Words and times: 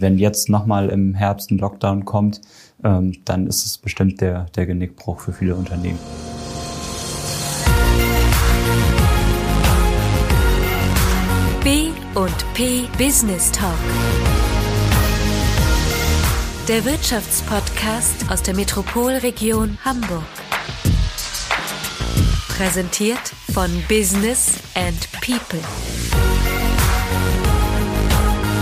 wenn 0.00 0.18
jetzt 0.18 0.48
nochmal 0.48 0.88
im 0.88 1.14
Herbst 1.14 1.50
ein 1.50 1.58
Lockdown 1.58 2.04
kommt, 2.04 2.40
ähm, 2.82 3.12
dann 3.24 3.46
ist 3.46 3.66
es 3.66 3.78
bestimmt 3.78 4.20
der, 4.20 4.46
der 4.56 4.66
Genickbruch 4.66 5.20
für 5.20 5.32
viele 5.32 5.54
Unternehmen. 5.54 5.98
B 11.62 11.90
und 12.14 12.54
P 12.54 12.84
Business 12.96 13.52
Talk. 13.52 13.74
Der 16.68 16.84
Wirtschaftspodcast 16.84 18.30
aus 18.30 18.42
der 18.42 18.54
Metropolregion 18.54 19.76
Hamburg. 19.84 20.24
Präsentiert 22.48 23.32
von 23.52 23.70
Business 23.88 24.54
and 24.74 25.08
People. 25.20 25.60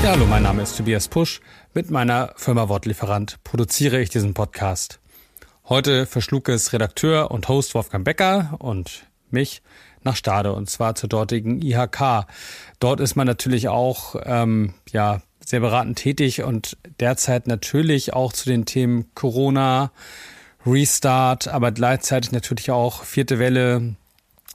Ja, 0.02 0.12
hallo, 0.12 0.26
mein 0.26 0.44
Name 0.44 0.62
ist 0.62 0.76
Tobias 0.76 1.08
Pusch. 1.08 1.40
Mit 1.74 1.90
meiner 1.90 2.32
Firma 2.36 2.68
Wortlieferant 2.68 3.42
produziere 3.42 4.00
ich 4.00 4.10
diesen 4.10 4.32
Podcast. 4.32 5.00
Heute 5.68 6.06
verschlug 6.06 6.48
es 6.48 6.72
Redakteur 6.72 7.32
und 7.32 7.48
Host 7.48 7.74
Wolfgang 7.74 8.04
Becker 8.04 8.54
und 8.60 9.06
mich 9.30 9.60
nach 10.04 10.14
Stade 10.14 10.52
und 10.52 10.70
zwar 10.70 10.94
zur 10.94 11.08
dortigen 11.08 11.60
IHK. 11.60 12.26
Dort 12.78 13.00
ist 13.00 13.16
man 13.16 13.26
natürlich 13.26 13.68
auch 13.68 14.14
ähm, 14.24 14.72
ja 14.92 15.20
sehr 15.44 15.60
beratend 15.60 15.98
tätig 15.98 16.42
und 16.42 16.76
derzeit 17.00 17.48
natürlich 17.48 18.12
auch 18.14 18.32
zu 18.32 18.48
den 18.48 18.66
Themen 18.66 19.12
Corona, 19.14 19.90
Restart, 20.64 21.48
aber 21.48 21.72
gleichzeitig 21.72 22.30
natürlich 22.30 22.70
auch 22.70 23.02
vierte 23.02 23.38
Welle. 23.38 23.96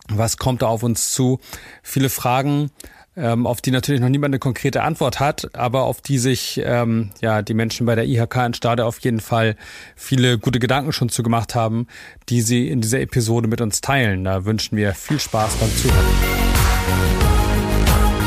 Was 0.07 0.38
kommt 0.38 0.62
da 0.62 0.68
auf 0.68 0.84
uns 0.84 1.12
zu? 1.12 1.40
Viele 1.82 2.10
Fragen 2.10 2.71
ähm, 3.16 3.45
auf 3.45 3.62
die 3.62 3.72
natürlich 3.72 4.02
noch 4.02 4.09
niemand 4.09 4.31
eine 4.31 4.40
konkrete 4.40 4.84
Antwort 4.84 5.20
hat, 5.20 5.49
aber 5.54 5.84
auf 5.84 6.02
die 6.02 6.17
sich 6.17 6.62
ähm, 6.63 7.12
ja 7.21 7.41
die 7.41 7.54
Menschen 7.54 7.85
bei 7.85 7.95
der 7.95 8.05
IHK 8.05 8.35
in 8.48 8.54
Stade 8.54 8.85
auf 8.85 8.99
jeden 8.99 9.20
Fall 9.20 9.55
viele 9.95 10.40
gute 10.40 10.59
Gedanken 10.59 10.91
schon 10.91 11.10
zu 11.10 11.23
haben, 11.54 11.88
die 12.29 12.41
sie 12.41 12.70
in 12.70 12.82
dieser 12.82 13.01
Episode 13.01 13.48
mit 13.48 13.62
uns 13.62 13.82
teilen. 13.82 14.23
Da 14.23 14.46
wünschen 14.46 14.77
wir 14.77 14.93
viel 14.93 15.20
Spaß 15.20 15.57
beim 15.57 15.70
Zuhören. 15.76 16.05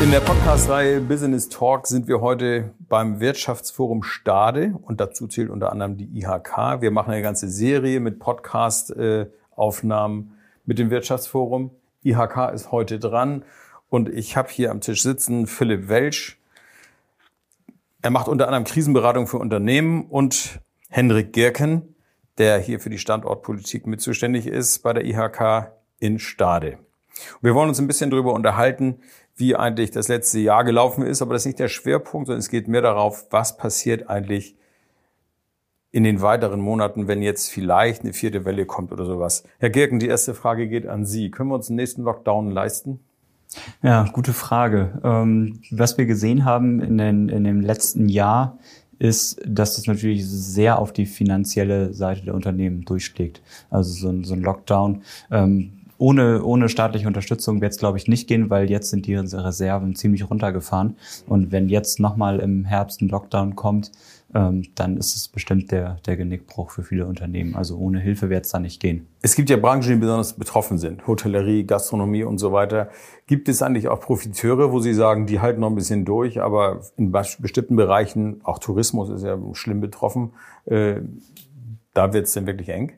In 0.03 0.11
der 0.11 0.19
Podcast-Reihe 0.19 1.01
Business 1.01 1.49
Talk 1.49 1.87
sind 1.87 2.07
wir 2.07 2.21
heute 2.21 2.69
beim 2.87 3.19
Wirtschaftsforum 3.19 4.03
Stade 4.03 4.75
und 4.83 5.01
dazu 5.01 5.25
zählt 5.27 5.49
unter 5.49 5.71
anderem 5.71 5.97
die 5.97 6.19
IHK. 6.19 6.81
Wir 6.81 6.91
machen 6.91 7.11
eine 7.11 7.23
ganze 7.23 7.49
Serie 7.49 7.99
mit 7.99 8.19
Podcast-Aufnahmen 8.19 10.33
mit 10.65 10.77
dem 10.77 10.91
Wirtschaftsforum. 10.91 11.71
IHK 12.03 12.51
ist 12.53 12.71
heute 12.71 12.99
dran 12.99 13.43
und 13.89 14.09
ich 14.09 14.35
habe 14.35 14.49
hier 14.49 14.71
am 14.71 14.81
Tisch 14.81 15.03
sitzen 15.03 15.47
Philipp 15.47 15.89
Welsch. 15.89 16.39
Er 18.01 18.11
macht 18.11 18.27
unter 18.27 18.47
anderem 18.47 18.63
Krisenberatung 18.63 19.27
für 19.27 19.37
Unternehmen 19.37 20.05
und 20.05 20.59
Henrik 20.89 21.33
Gerken, 21.33 21.95
der 22.37 22.59
hier 22.59 22.79
für 22.79 22.89
die 22.89 22.99
Standortpolitik 22.99 23.87
mit 23.87 24.01
zuständig 24.01 24.47
ist 24.47 24.79
bei 24.79 24.93
der 24.93 25.05
IHK 25.05 25.71
in 25.99 26.19
Stade. 26.19 26.77
wir 27.41 27.55
wollen 27.55 27.69
uns 27.69 27.79
ein 27.79 27.87
bisschen 27.87 28.11
darüber 28.11 28.33
unterhalten, 28.33 28.99
wie 29.35 29.55
eigentlich 29.55 29.91
das 29.91 30.07
letzte 30.07 30.39
Jahr 30.39 30.63
gelaufen 30.63 31.03
ist, 31.03 31.21
aber 31.21 31.33
das 31.33 31.43
ist 31.43 31.47
nicht 31.47 31.59
der 31.59 31.67
Schwerpunkt, 31.67 32.27
sondern 32.27 32.39
es 32.39 32.49
geht 32.49 32.67
mehr 32.67 32.81
darauf, 32.81 33.25
was 33.31 33.57
passiert 33.57 34.09
eigentlich 34.09 34.55
in 35.91 36.03
den 36.03 36.21
weiteren 36.21 36.59
Monaten, 36.59 37.07
wenn 37.07 37.21
jetzt 37.21 37.49
vielleicht 37.49 38.03
eine 38.03 38.13
vierte 38.13 38.45
Welle 38.45 38.65
kommt 38.65 38.91
oder 38.91 39.05
sowas. 39.05 39.43
Herr 39.57 39.69
Gerken, 39.69 39.99
die 39.99 40.07
erste 40.07 40.35
Frage 40.35 40.67
geht 40.67 40.85
an 40.85 41.05
Sie. 41.05 41.31
Können 41.31 41.49
wir 41.49 41.55
uns 41.55 41.67
den 41.67 41.75
nächsten 41.75 42.03
Lockdown 42.03 42.51
leisten? 42.51 42.99
Ja, 43.81 44.03
gute 44.11 44.33
Frage. 44.33 44.99
Ähm, 45.03 45.59
was 45.71 45.97
wir 45.97 46.05
gesehen 46.05 46.45
haben 46.45 46.81
in, 46.81 46.97
den, 46.97 47.29
in 47.29 47.43
dem 47.43 47.61
letzten 47.61 48.09
Jahr, 48.09 48.57
ist, 48.99 49.39
dass 49.45 49.75
das 49.75 49.85
natürlich 49.85 50.27
sehr 50.27 50.79
auf 50.79 50.91
die 50.91 51.05
finanzielle 51.05 51.93
Seite 51.93 52.23
der 52.23 52.33
Unternehmen 52.33 52.83
durchschlägt. 52.83 53.41
Also 53.69 53.91
so 53.91 54.09
ein, 54.09 54.23
so 54.23 54.33
ein 54.33 54.41
Lockdown. 54.41 55.03
Ähm, 55.31 55.73
ohne, 55.99 56.43
ohne 56.43 56.69
staatliche 56.69 57.07
Unterstützung 57.07 57.59
wird 57.61 57.71
es, 57.71 57.79
glaube 57.79 57.97
ich, 57.97 58.07
nicht 58.07 58.27
gehen, 58.27 58.49
weil 58.49 58.69
jetzt 58.69 58.91
sind 58.91 59.07
die 59.07 59.15
Reserven 59.15 59.95
ziemlich 59.95 60.29
runtergefahren. 60.29 60.95
Und 61.27 61.51
wenn 61.51 61.69
jetzt 61.69 61.99
nochmal 61.99 62.39
im 62.39 62.65
Herbst 62.65 63.01
ein 63.01 63.09
Lockdown 63.09 63.55
kommt, 63.55 63.91
dann 64.29 64.97
ist 64.97 65.15
es 65.15 65.29
bestimmt 65.29 65.71
der, 65.71 65.97
der 66.05 66.17
Genickbruch 66.17 66.71
für 66.71 66.83
viele 66.83 67.07
Unternehmen. 67.07 67.55
Also 67.55 67.77
ohne 67.77 67.99
Hilfe 67.99 68.29
wird 68.29 68.45
es 68.45 68.51
da 68.51 68.59
nicht 68.59 68.81
gehen. 68.81 69.07
Es 69.21 69.35
gibt 69.35 69.49
ja 69.49 69.55
Branchen, 69.55 69.87
die 69.87 69.95
besonders 69.95 70.33
betroffen 70.33 70.77
sind. 70.77 71.07
Hotellerie, 71.07 71.63
Gastronomie 71.63 72.23
und 72.23 72.37
so 72.37 72.51
weiter. 72.51 72.89
Gibt 73.25 73.47
es 73.47 73.61
eigentlich 73.61 73.87
auch 73.87 74.01
Profiteure, 74.01 74.71
wo 74.71 74.79
Sie 74.79 74.93
sagen, 74.93 75.27
die 75.27 75.39
halten 75.39 75.61
noch 75.61 75.69
ein 75.69 75.75
bisschen 75.75 76.03
durch, 76.03 76.41
aber 76.41 76.81
in 76.97 77.11
bestimmten 77.11 77.77
Bereichen, 77.77 78.41
auch 78.43 78.59
Tourismus 78.59 79.09
ist 79.09 79.23
ja 79.23 79.37
schlimm 79.53 79.79
betroffen, 79.79 80.33
äh, 80.65 80.95
da 81.93 82.13
wird 82.13 82.27
es 82.27 82.33
denn 82.33 82.45
wirklich 82.45 82.69
eng? 82.69 82.91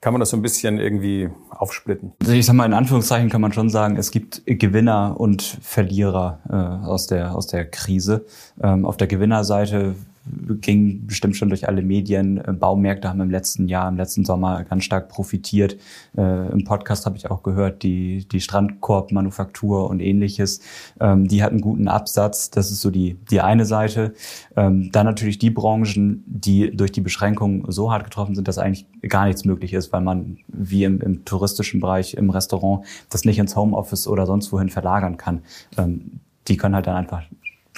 Kann 0.00 0.14
man 0.14 0.20
das 0.20 0.30
so 0.30 0.36
ein 0.36 0.42
bisschen 0.42 0.78
irgendwie 0.78 1.28
aufsplitten? 1.50 2.12
Also 2.20 2.32
ich 2.32 2.44
sag 2.44 2.54
mal, 2.54 2.66
in 2.66 2.72
Anführungszeichen 2.72 3.30
kann 3.30 3.40
man 3.40 3.52
schon 3.52 3.68
sagen, 3.68 3.96
es 3.96 4.10
gibt 4.10 4.42
Gewinner 4.46 5.14
und 5.18 5.42
Verlierer 5.42 6.40
äh, 6.48 6.86
aus, 6.86 7.06
der, 7.06 7.36
aus 7.36 7.46
der 7.46 7.64
Krise. 7.64 8.24
Ähm, 8.60 8.84
auf 8.84 8.96
der 8.96 9.06
Gewinnerseite 9.06 9.94
ging 10.60 11.06
bestimmt 11.06 11.36
schon 11.36 11.48
durch 11.48 11.68
alle 11.68 11.82
Medien. 11.82 12.38
Äh, 12.38 12.52
Baumärkte 12.52 13.08
haben 13.08 13.20
im 13.20 13.30
letzten 13.30 13.68
Jahr, 13.68 13.88
im 13.88 13.96
letzten 13.96 14.24
Sommer 14.24 14.64
ganz 14.64 14.84
stark 14.84 15.08
profitiert. 15.08 15.76
Äh, 16.16 16.52
Im 16.52 16.64
Podcast 16.64 17.06
habe 17.06 17.16
ich 17.16 17.30
auch 17.30 17.42
gehört, 17.42 17.82
die, 17.82 18.26
die 18.30 18.40
Strandkorbmanufaktur 18.40 19.88
und 19.88 20.00
ähnliches, 20.00 20.60
ähm, 21.00 21.26
die 21.26 21.42
hatten 21.42 21.60
guten 21.60 21.88
Absatz. 21.88 22.50
Das 22.50 22.70
ist 22.70 22.80
so 22.80 22.90
die, 22.90 23.16
die 23.30 23.40
eine 23.40 23.64
Seite. 23.64 24.14
Ähm, 24.56 24.90
dann 24.92 25.06
natürlich 25.06 25.38
die 25.38 25.50
Branchen, 25.50 26.22
die 26.26 26.70
durch 26.70 26.92
die 26.92 27.00
Beschränkungen 27.00 27.64
so 27.68 27.90
hart 27.90 28.04
getroffen 28.04 28.34
sind, 28.34 28.48
dass 28.48 28.58
eigentlich 28.58 28.86
gar 29.08 29.26
nichts 29.26 29.44
möglich 29.44 29.72
ist, 29.72 29.92
weil 29.92 30.02
man 30.02 30.38
wie 30.48 30.84
im, 30.84 31.00
im 31.00 31.24
touristischen 31.24 31.80
Bereich, 31.80 32.14
im 32.14 32.30
Restaurant, 32.30 32.86
das 33.10 33.24
nicht 33.24 33.38
ins 33.38 33.56
Homeoffice 33.56 34.06
oder 34.06 34.26
sonst 34.26 34.52
wohin 34.52 34.68
verlagern 34.68 35.16
kann. 35.16 35.42
Ähm, 35.76 36.20
die 36.48 36.56
können 36.56 36.74
halt 36.74 36.86
dann 36.86 36.96
einfach 36.96 37.22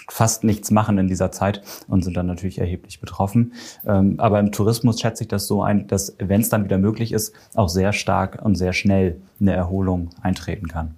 fast 0.09 0.45
nichts 0.45 0.71
machen 0.71 0.99
in 0.99 1.09
dieser 1.09 1.33
Zeit 1.33 1.63
und 1.89 2.03
sind 2.03 2.17
dann 2.17 2.27
natürlich 2.27 2.59
erheblich 2.59 3.01
betroffen. 3.01 3.55
Ähm, 3.87 4.17
aber 4.19 4.39
im 4.41 4.53
Tourismus 4.53 5.01
schätze 5.01 5.25
ich 5.25 5.29
das 5.29 5.47
so 5.47 5.63
ein, 5.63 5.87
dass, 5.87 6.17
wenn 6.19 6.41
es 6.41 6.49
dann 6.49 6.65
wieder 6.65 6.79
möglich 6.79 7.13
ist, 7.13 7.33
auch 7.55 7.69
sehr 7.69 7.93
stark 7.93 8.41
und 8.43 8.57
sehr 8.57 8.73
schnell 8.73 9.21
eine 9.41 9.55
Erholung 9.55 10.11
eintreten 10.23 10.69
kann. 10.69 10.95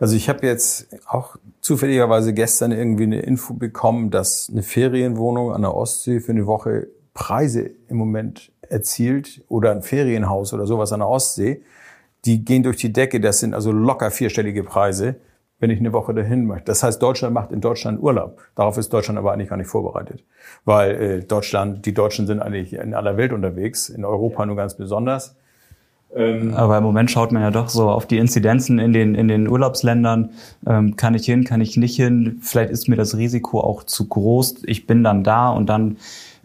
Also 0.00 0.16
ich 0.16 0.28
habe 0.28 0.46
jetzt 0.46 0.88
auch 1.06 1.36
zufälligerweise 1.60 2.32
gestern 2.32 2.72
irgendwie 2.72 3.04
eine 3.04 3.20
Info 3.20 3.54
bekommen, 3.54 4.10
dass 4.10 4.48
eine 4.50 4.62
Ferienwohnung 4.62 5.52
an 5.52 5.62
der 5.62 5.74
Ostsee 5.74 6.20
für 6.20 6.32
eine 6.32 6.46
Woche 6.46 6.88
Preise 7.12 7.70
im 7.88 7.96
Moment 7.96 8.50
erzielt 8.62 9.42
oder 9.48 9.72
ein 9.72 9.82
Ferienhaus 9.82 10.52
oder 10.52 10.66
sowas 10.66 10.92
an 10.92 11.00
der 11.00 11.08
Ostsee. 11.08 11.62
Die 12.24 12.44
gehen 12.44 12.62
durch 12.62 12.76
die 12.76 12.92
Decke. 12.92 13.20
Das 13.20 13.40
sind 13.40 13.54
also 13.54 13.72
locker 13.72 14.10
vierstellige 14.10 14.64
Preise 14.64 15.16
wenn 15.60 15.70
ich 15.70 15.80
eine 15.80 15.92
Woche 15.92 16.14
dahin 16.14 16.46
möchte. 16.46 16.66
Das 16.66 16.82
heißt, 16.82 17.02
Deutschland 17.02 17.34
macht 17.34 17.50
in 17.50 17.60
Deutschland 17.60 18.00
Urlaub. 18.00 18.40
Darauf 18.54 18.78
ist 18.78 18.92
Deutschland 18.92 19.18
aber 19.18 19.32
eigentlich 19.32 19.48
gar 19.48 19.56
nicht 19.56 19.68
vorbereitet. 19.68 20.24
Weil 20.64 20.90
äh, 20.90 21.20
Deutschland, 21.24 21.84
die 21.84 21.94
Deutschen 21.94 22.26
sind 22.26 22.40
eigentlich 22.40 22.74
in 22.74 22.94
aller 22.94 23.16
Welt 23.16 23.32
unterwegs, 23.32 23.88
in 23.88 24.04
Europa 24.04 24.46
nur 24.46 24.56
ganz 24.56 24.76
besonders. 24.76 25.36
Ähm, 26.14 26.54
aber 26.54 26.78
im 26.78 26.84
Moment 26.84 27.10
schaut 27.10 27.32
man 27.32 27.42
ja 27.42 27.50
doch 27.50 27.68
so 27.68 27.90
auf 27.90 28.06
die 28.06 28.18
Inzidenzen 28.18 28.78
in 28.78 28.92
den, 28.92 29.14
in 29.14 29.28
den 29.28 29.48
Urlaubsländern. 29.48 30.30
Ähm, 30.66 30.96
kann 30.96 31.14
ich 31.14 31.26
hin, 31.26 31.44
kann 31.44 31.60
ich 31.60 31.76
nicht 31.76 31.96
hin? 31.96 32.38
Vielleicht 32.40 32.70
ist 32.70 32.88
mir 32.88 32.96
das 32.96 33.16
Risiko 33.16 33.60
auch 33.60 33.82
zu 33.82 34.08
groß. 34.08 34.62
Ich 34.64 34.86
bin 34.86 35.04
dann 35.04 35.22
da 35.22 35.50
und 35.50 35.68
dann 35.68 35.98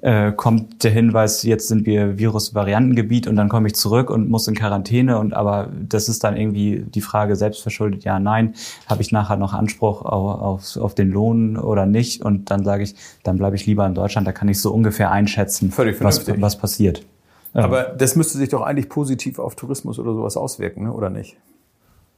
äh, 0.04 0.34
kommt 0.34 0.84
der 0.84 0.92
Hinweis, 0.92 1.44
jetzt 1.44 1.70
sind 1.70 1.86
wir 1.86 2.20
Virusvariantengebiet 2.20 3.26
und 3.26 3.38
dann 3.38 3.48
komme 3.48 3.68
ich 3.68 3.76
zurück 3.76 4.10
und 4.10 4.30
muss 4.30 4.50
in 4.50 4.54
Quarantäne 4.54 5.18
und 5.18 5.34
aber 5.34 5.70
das 5.88 6.10
ist 6.10 6.26
dann 6.26 6.36
irgendwie 6.36 6.84
die 6.86 7.00
Frage 7.00 7.38
selbstverschuldet, 7.38 8.04
ja, 8.04 8.20
nein, 8.20 8.54
habe 8.88 9.02
ich 9.02 9.14
nachher 9.14 9.38
noch 9.38 9.54
Anspruch 9.54 10.02
auf, 10.02 10.42
auf, 10.42 10.78
auf 10.78 10.94
den 10.94 11.10
Lohn 11.10 11.56
oder 11.56 11.86
nicht 11.86 12.22
und 12.22 12.52
dann 12.52 12.66
sage 12.66 12.84
ich, 12.84 12.96
dann 13.24 13.38
bleibe 13.38 13.56
ich 13.56 13.66
lieber 13.66 13.86
in 13.88 13.96
Deutschland, 13.96 14.28
da 14.28 14.34
kann 14.34 14.50
ich 14.50 14.60
so 14.60 14.74
ungefähr 14.74 15.10
einschätzen, 15.10 15.72
was, 15.78 16.28
was 16.42 16.58
passiert. 16.58 17.06
Aber 17.54 17.84
das 17.84 18.18
müsste 18.18 18.38
sich 18.38 18.50
doch 18.50 18.62
eigentlich 18.62 18.90
positiv 18.90 19.40
auf 19.40 19.56
Tourismus 19.56 20.00
oder 20.00 20.14
sowas 20.14 20.36
auswirken, 20.36 20.84
ne? 20.84 20.92
oder 20.92 21.10
nicht? 21.10 21.38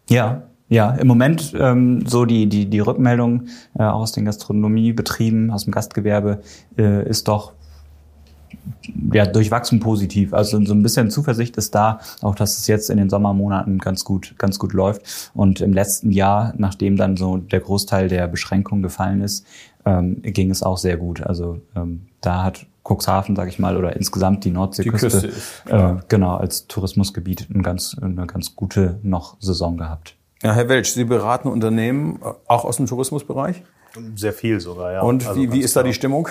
Ja, 0.09 0.43
ja, 0.69 0.89
im 0.91 1.05
Moment 1.05 1.53
ähm, 1.55 2.03
so 2.07 2.25
die 2.25 2.47
die 2.47 2.65
die 2.67 2.79
Rückmeldung 2.79 3.49
äh, 3.77 3.83
aus 3.83 4.11
den 4.13 4.25
Gastronomiebetrieben, 4.25 5.51
aus 5.51 5.65
dem 5.65 5.71
Gastgewerbe 5.71 6.41
äh, 6.79 7.07
ist 7.07 7.27
doch 7.27 7.53
ja, 9.13 9.25
durchwachsen 9.25 9.79
positiv. 9.79 10.33
Also 10.33 10.63
so 10.63 10.73
ein 10.73 10.83
bisschen 10.83 11.09
Zuversicht 11.09 11.57
ist 11.57 11.75
da, 11.75 11.99
auch 12.21 12.35
dass 12.35 12.57
es 12.57 12.67
jetzt 12.67 12.89
in 12.89 12.97
den 12.97 13.09
Sommermonaten 13.09 13.79
ganz 13.79 14.03
gut, 14.03 14.35
ganz 14.37 14.59
gut 14.59 14.73
läuft. 14.73 15.31
Und 15.33 15.61
im 15.61 15.73
letzten 15.73 16.11
Jahr, 16.11 16.53
nachdem 16.57 16.97
dann 16.97 17.17
so 17.17 17.37
der 17.37 17.59
Großteil 17.59 18.07
der 18.07 18.27
Beschränkungen 18.27 18.83
gefallen 18.83 19.21
ist, 19.21 19.45
ähm, 19.85 20.21
ging 20.21 20.49
es 20.51 20.63
auch 20.63 20.77
sehr 20.77 20.97
gut. 20.97 21.21
Also 21.21 21.61
ähm, 21.75 22.07
da 22.21 22.43
hat 22.43 22.65
Cuxhaven, 22.87 23.35
sage 23.35 23.49
ich 23.49 23.59
mal, 23.59 23.77
oder 23.77 23.95
insgesamt 23.95 24.43
die 24.45 24.51
Nordseeküste, 24.51 25.31
die 25.67 25.71
äh, 25.71 25.95
genau 26.07 26.35
als 26.35 26.67
Tourismusgebiet 26.67 27.47
eine 27.53 27.63
ganz, 27.63 27.97
eine 27.99 28.27
ganz 28.27 28.55
gute 28.55 28.99
noch 29.01 29.37
Saison 29.39 29.77
gehabt. 29.77 30.15
Ja, 30.43 30.53
Herr 30.53 30.69
Welsch, 30.69 30.91
Sie 30.91 31.05
beraten 31.05 31.47
Unternehmen 31.47 32.19
äh, 32.21 32.33
auch 32.47 32.65
aus 32.65 32.77
dem 32.77 32.85
Tourismusbereich? 32.85 33.63
Sehr 34.15 34.33
viel 34.33 34.59
sogar, 34.59 34.91
ja. 34.91 35.01
Und 35.01 35.23
wie, 35.23 35.27
also 35.27 35.53
wie 35.53 35.61
ist 35.61 35.75
da 35.75 35.83
die 35.83 35.93
Stimmung? 35.93 36.27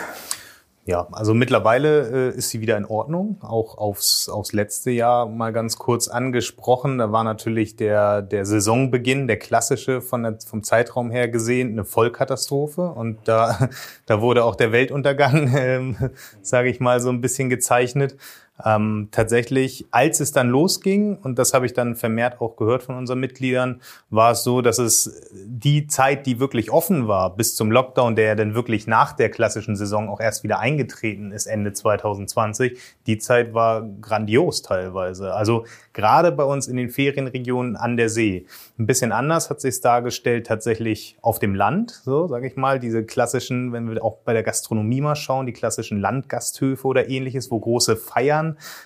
Ja, 0.87 1.09
also 1.13 1.33
mittlerweile 1.33 2.33
äh, 2.33 2.37
ist 2.37 2.51
sie 2.51 2.61
wieder 2.61 2.77
in 2.77 2.85
Ordnung. 2.85 3.39
Auch 3.41 3.79
aufs, 3.79 4.29
aufs 4.29 4.53
letzte 4.53 4.91
Jahr 4.91 5.25
mal 5.27 5.51
ganz 5.51 5.79
kurz 5.79 6.09
angesprochen. 6.09 6.99
Da 6.99 7.11
war 7.11 7.25
natürlich 7.25 7.77
der, 7.77 8.21
der 8.21 8.45
Saisonbeginn, 8.45 9.27
der 9.27 9.39
klassische 9.39 10.03
von 10.03 10.25
der, 10.25 10.39
vom 10.47 10.63
Zeitraum 10.63 11.11
her 11.11 11.29
gesehen, 11.29 11.73
eine 11.73 11.87
Vollkatastrophe. 11.87 12.83
Und 12.83 13.17
da, 13.25 13.71
da 14.07 14.21
wurde 14.21 14.45
auch 14.45 14.57
der 14.57 14.73
Weltuntergang, 14.73 15.55
ähm, 15.57 15.97
sage 16.43 16.69
ich 16.69 16.81
mal, 16.81 17.01
so 17.01 17.09
ein 17.09 17.23
bisschen 17.23 17.49
gezeichnet. 17.49 18.17
Ähm, 18.65 19.09
tatsächlich, 19.11 19.85
als 19.91 20.21
es 20.21 20.31
dann 20.31 20.49
losging, 20.49 21.17
und 21.17 21.41
das 21.41 21.55
habe 21.55 21.67
ich 21.67 21.73
dann 21.73 21.97
vermehrt 21.97 22.41
auch 22.41 22.55
gehört 22.55 22.85
von 22.85 22.95
unseren 22.95 23.19
Mitgliedern, 23.19 23.81
war 24.11 24.31
es 24.31 24.45
so, 24.45 24.63
dass 24.63 24.79
es 24.79 25.29
die 25.33 25.89
Zeit, 25.89 26.25
die 26.27 26.39
wirklich 26.39 26.71
offen 26.71 27.09
war, 27.09 27.35
bis 27.35 27.57
zum 27.57 27.73
Lockdown, 27.73 28.15
der 28.15 28.27
ja 28.27 28.35
dann 28.37 28.55
wirklich 28.55 28.87
nach 28.87 29.13
der 29.13 29.29
klassischen 29.29 29.75
Saison 29.75 30.09
auch 30.09 30.21
erst 30.21 30.45
wieder 30.45 30.61
eingetreten 30.61 31.33
ist, 31.33 31.47
Ende 31.47 31.73
2020, 31.73 32.79
die 33.09 33.19
Zeit 33.19 33.55
war 33.55 33.89
grandios 34.01 34.63
teilweise. 34.63 35.35
Also 35.35 35.65
gerade 35.93 36.31
bei 36.31 36.45
uns 36.45 36.69
in 36.69 36.77
den 36.77 36.91
Ferienregionen 36.91 37.75
an 37.77 37.97
der 37.97 38.09
See. 38.09 38.47
Ein 38.79 38.87
bisschen 38.87 39.11
anders 39.11 39.51
hat 39.51 39.61
sich 39.61 39.81
dargestellt 39.81 40.47
tatsächlich 40.47 41.17
auf 41.23 41.41
dem 41.41 41.57
Land, 41.57 42.03
so 42.05 42.29
sage 42.29 42.47
ich 42.47 42.55
mal, 42.55 42.79
diese 42.79 43.05
klassischen, 43.05 43.73
wenn 43.73 43.91
wir 43.91 44.05
auch 44.05 44.19
bei 44.25 44.33
der 44.33 44.45
Gastronomie 44.45 45.01
mal 45.01 45.17
schauen, 45.17 45.47
die 45.47 45.53
klassischen 45.53 46.01
Landgasthöfe 46.01 46.87
oder 46.87 47.09
ähnliches, 47.09 47.51
wo 47.51 47.59
große 47.59 47.97
Feiern 47.97 48.44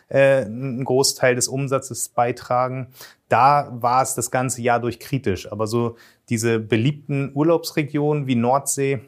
äh, 0.08 0.44
einen 0.44 0.84
Großteil 0.84 1.34
des 1.34 1.49
Umsatzes 1.49 2.08
beitragen. 2.08 2.88
Da 3.28 3.69
war 3.72 4.02
es 4.02 4.14
das 4.14 4.31
ganze 4.31 4.62
Jahr 4.62 4.81
durch 4.81 4.99
kritisch. 5.00 5.50
Aber 5.50 5.66
so 5.66 5.96
diese 6.28 6.58
beliebten 6.58 7.32
Urlaubsregionen 7.34 8.26
wie 8.26 8.34
Nordsee, 8.34 9.00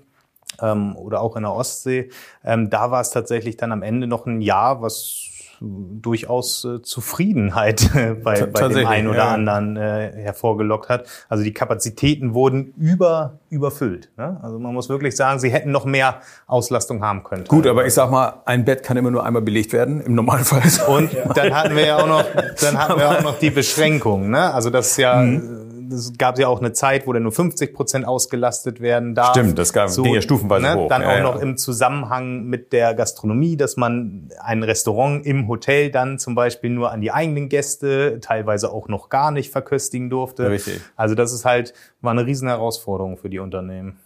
ähm, 0.61 0.97
oder 0.97 1.20
auch 1.20 1.37
in 1.37 1.43
der 1.43 1.52
Ostsee, 1.52 2.11
ähm, 2.44 2.70
da 2.70 2.91
war 2.91 3.00
es 3.00 3.11
tatsächlich 3.11 3.56
dann 3.56 3.73
am 3.73 3.82
Ende 3.82 4.06
noch 4.06 4.26
ein 4.26 4.41
Jahr, 4.41 4.82
was 4.82 5.29
durchaus 5.60 6.64
äh, 6.64 6.82
Zufriedenheit 6.82 7.94
äh, 7.94 8.14
bei, 8.14 8.46
bei 8.46 8.68
dem 8.68 8.86
einen 8.86 9.08
oder 9.08 9.18
ja. 9.18 9.34
anderen 9.34 9.76
äh, 9.76 10.12
hervorgelockt 10.14 10.88
hat. 10.88 11.06
Also 11.28 11.44
die 11.44 11.52
Kapazitäten 11.52 12.34
wurden 12.34 12.72
über 12.76 13.38
überfüllt. 13.50 14.10
Ne? 14.16 14.38
Also 14.42 14.58
man 14.58 14.72
muss 14.72 14.88
wirklich 14.88 15.16
sagen, 15.16 15.38
sie 15.38 15.50
hätten 15.50 15.70
noch 15.70 15.84
mehr 15.84 16.20
Auslastung 16.46 17.02
haben 17.02 17.24
können. 17.24 17.44
Gut, 17.44 17.66
aber 17.66 17.84
ich 17.84 17.94
sag 17.94 18.10
mal, 18.10 18.42
ein 18.46 18.64
Bett 18.64 18.82
kann 18.82 18.96
immer 18.96 19.10
nur 19.10 19.26
einmal 19.26 19.42
belegt 19.42 19.72
werden 19.72 20.00
im 20.00 20.14
Normalfall. 20.14 20.62
Und 20.88 21.10
dann 21.34 21.54
hatten 21.54 21.74
wir 21.74 21.86
ja 21.86 21.98
auch 21.98 22.06
noch, 22.06 22.24
dann 22.60 22.78
hatten 22.78 22.98
wir 22.98 23.10
auch 23.10 23.22
noch 23.22 23.38
die 23.38 23.50
Beschränkung. 23.50 24.30
Ne? 24.30 24.54
Also 24.54 24.70
das 24.70 24.92
ist 24.92 24.96
ja 24.98 25.16
mhm 25.22 25.69
es 25.92 26.16
gab 26.16 26.38
ja 26.38 26.48
auch 26.48 26.60
eine 26.60 26.72
Zeit, 26.72 27.06
wo 27.06 27.12
dann 27.12 27.22
nur 27.22 27.32
50 27.32 27.75
Prozent 27.75 28.06
ausgelastet 28.06 28.81
werden 28.81 29.14
darf. 29.14 29.31
Stimmt, 29.31 29.58
das 29.58 29.72
gab 29.72 29.88
so, 29.88 30.04
ja 30.04 30.20
stufenweise 30.20 30.66
ne, 30.66 30.75
hoch. 30.75 30.88
Dann 30.88 31.02
ja, 31.02 31.08
auch 31.08 31.16
ja. 31.16 31.22
noch 31.22 31.37
im 31.40 31.56
Zusammenhang 31.56 32.44
mit 32.44 32.72
der 32.72 32.94
Gastronomie, 32.94 33.56
dass 33.56 33.76
man 33.76 34.31
ein 34.40 34.62
Restaurant 34.62 35.25
im 35.26 35.48
Hotel 35.48 35.90
dann 35.90 36.19
zum 36.19 36.34
Beispiel 36.34 36.70
nur 36.70 36.90
an 36.92 37.00
die 37.00 37.12
eigenen 37.12 37.48
Gäste, 37.48 38.19
teilweise 38.20 38.72
auch 38.72 38.88
noch 38.88 39.08
gar 39.08 39.31
nicht 39.31 39.50
verköstigen 39.50 40.10
durfte. 40.10 40.50
Richtig. 40.50 40.81
Also 40.96 41.14
das 41.14 41.32
ist 41.32 41.44
halt, 41.44 41.75
war 42.00 42.12
eine 42.12 42.26
riesen 42.26 42.48
Herausforderung 42.48 43.16
für 43.16 43.31
die 43.31 43.38
Unternehmen. 43.38 43.98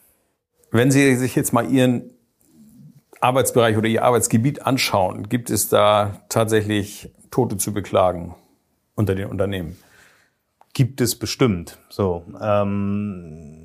Wenn 0.70 0.90
Sie 0.90 1.14
sich 1.16 1.36
jetzt 1.36 1.52
mal 1.52 1.70
Ihren 1.70 2.10
Arbeitsbereich 3.20 3.76
oder 3.76 3.88
Ihr 3.88 4.02
Arbeitsgebiet 4.02 4.66
anschauen, 4.66 5.28
gibt 5.28 5.50
es 5.50 5.68
da 5.68 6.20
tatsächlich 6.28 7.12
Tote 7.30 7.56
zu 7.56 7.72
beklagen 7.72 8.34
unter 8.94 9.14
den 9.14 9.28
Unternehmen? 9.28 9.76
Gibt 10.74 11.00
es 11.00 11.18
bestimmt. 11.18 11.78
So, 11.88 12.24
ähm, 12.40 13.64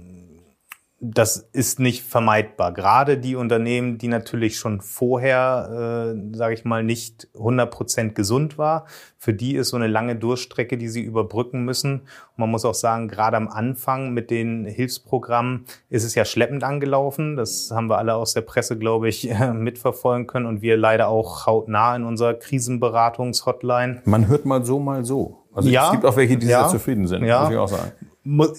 das 1.01 1.37
ist 1.53 1.79
nicht 1.79 2.03
vermeidbar. 2.03 2.73
Gerade 2.73 3.17
die 3.17 3.37
Unternehmen, 3.37 3.97
die 3.97 4.09
natürlich 4.09 4.57
schon 4.57 4.81
vorher, 4.81 6.13
äh, 6.13 6.35
sage 6.35 6.53
ich 6.53 6.65
mal, 6.65 6.83
nicht 6.83 7.29
100% 7.35 8.15
gesund 8.15 8.57
war, 8.57 8.85
für 9.17 9.33
die 9.33 9.55
ist 9.55 9.69
so 9.69 9.77
eine 9.77 9.87
lange 9.87 10.17
Durchstrecke, 10.17 10.77
die 10.77 10.89
sie 10.89 11.01
überbrücken 11.01 11.63
müssen. 11.63 12.01
Und 12.01 12.37
man 12.37 12.51
muss 12.51 12.65
auch 12.65 12.73
sagen, 12.73 13.07
gerade 13.07 13.37
am 13.37 13.47
Anfang 13.47 14.13
mit 14.13 14.29
den 14.29 14.65
Hilfsprogrammen 14.65 15.65
ist 15.89 16.03
es 16.03 16.15
ja 16.15 16.25
schleppend 16.25 16.65
angelaufen. 16.65 17.37
Das 17.37 17.71
haben 17.71 17.89
wir 17.89 17.97
alle 17.97 18.15
aus 18.15 18.33
der 18.33 18.41
Presse, 18.41 18.77
glaube 18.77 19.07
ich, 19.07 19.29
mitverfolgen 19.53 20.27
können 20.27 20.47
und 20.47 20.61
wir 20.61 20.75
leider 20.75 21.07
auch 21.07 21.45
hautnah 21.45 21.95
in 21.95 22.03
unserer 22.03 22.33
Krisenberatungshotline. 22.33 24.01
Man 24.03 24.27
hört 24.27 24.45
mal 24.45 24.65
so, 24.65 24.79
mal 24.79 25.05
so. 25.05 25.38
Also 25.53 25.69
ja, 25.69 25.87
es 25.87 25.91
gibt 25.91 26.05
auch 26.05 26.15
welche, 26.15 26.37
die 26.37 26.47
ja, 26.47 26.61
sehr 26.61 26.79
zufrieden 26.79 27.07
sind, 27.07 27.23
ja. 27.23 27.41
muss 27.41 27.51
ich 27.51 27.57
auch 27.57 27.67
sagen. 27.67 27.91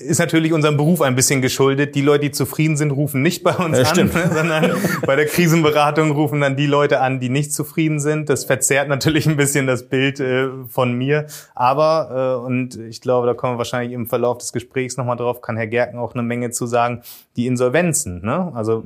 Ist 0.01 0.19
natürlich 0.19 0.53
unserem 0.53 0.77
Beruf 0.77 1.01
ein 1.01 1.15
bisschen 1.15 1.43
geschuldet. 1.43 1.95
Die 1.95 2.01
Leute, 2.01 2.25
die 2.25 2.31
zufrieden 2.33 2.77
sind, 2.77 2.91
rufen 2.91 3.23
nicht 3.23 3.45
bei 3.45 3.55
uns 3.55 3.79
ja, 3.79 3.85
an, 3.91 4.11
sondern 4.35 4.73
bei 5.07 5.17
der 5.17 5.27
Krisenberatung 5.27 6.11
rufen 6.11 6.41
dann 6.41 6.57
die 6.57 6.67
Leute 6.67 7.01
an, 7.01 7.21
die 7.21 7.29
nicht 7.29 7.53
zufrieden 7.53 8.01
sind. 8.01 8.29
Das 8.29 8.45
verzerrt 8.45 8.89
natürlich 8.89 9.27
ein 9.27 9.37
bisschen 9.37 9.67
das 9.67 9.89
Bild 9.89 10.19
äh, 10.19 10.49
von 10.67 10.95
mir. 10.95 11.27
Aber, 11.55 12.41
äh, 12.43 12.47
und 12.47 12.77
ich 12.77 13.01
glaube, 13.01 13.27
da 13.27 13.35
kommen 13.35 13.55
wir 13.55 13.59
wahrscheinlich 13.59 13.93
im 13.93 14.07
Verlauf 14.07 14.39
des 14.39 14.53
Gesprächs 14.53 14.97
nochmal 14.97 15.17
drauf, 15.17 15.41
kann 15.41 15.57
Herr 15.57 15.69
Gerken 15.69 15.99
auch 15.99 16.15
eine 16.15 16.23
Menge 16.23 16.51
zu 16.51 16.67
sagen, 16.67 17.03
die 17.37 17.47
Insolvenzen. 17.47 18.25
Ne? 18.25 18.51
Also 18.55 18.85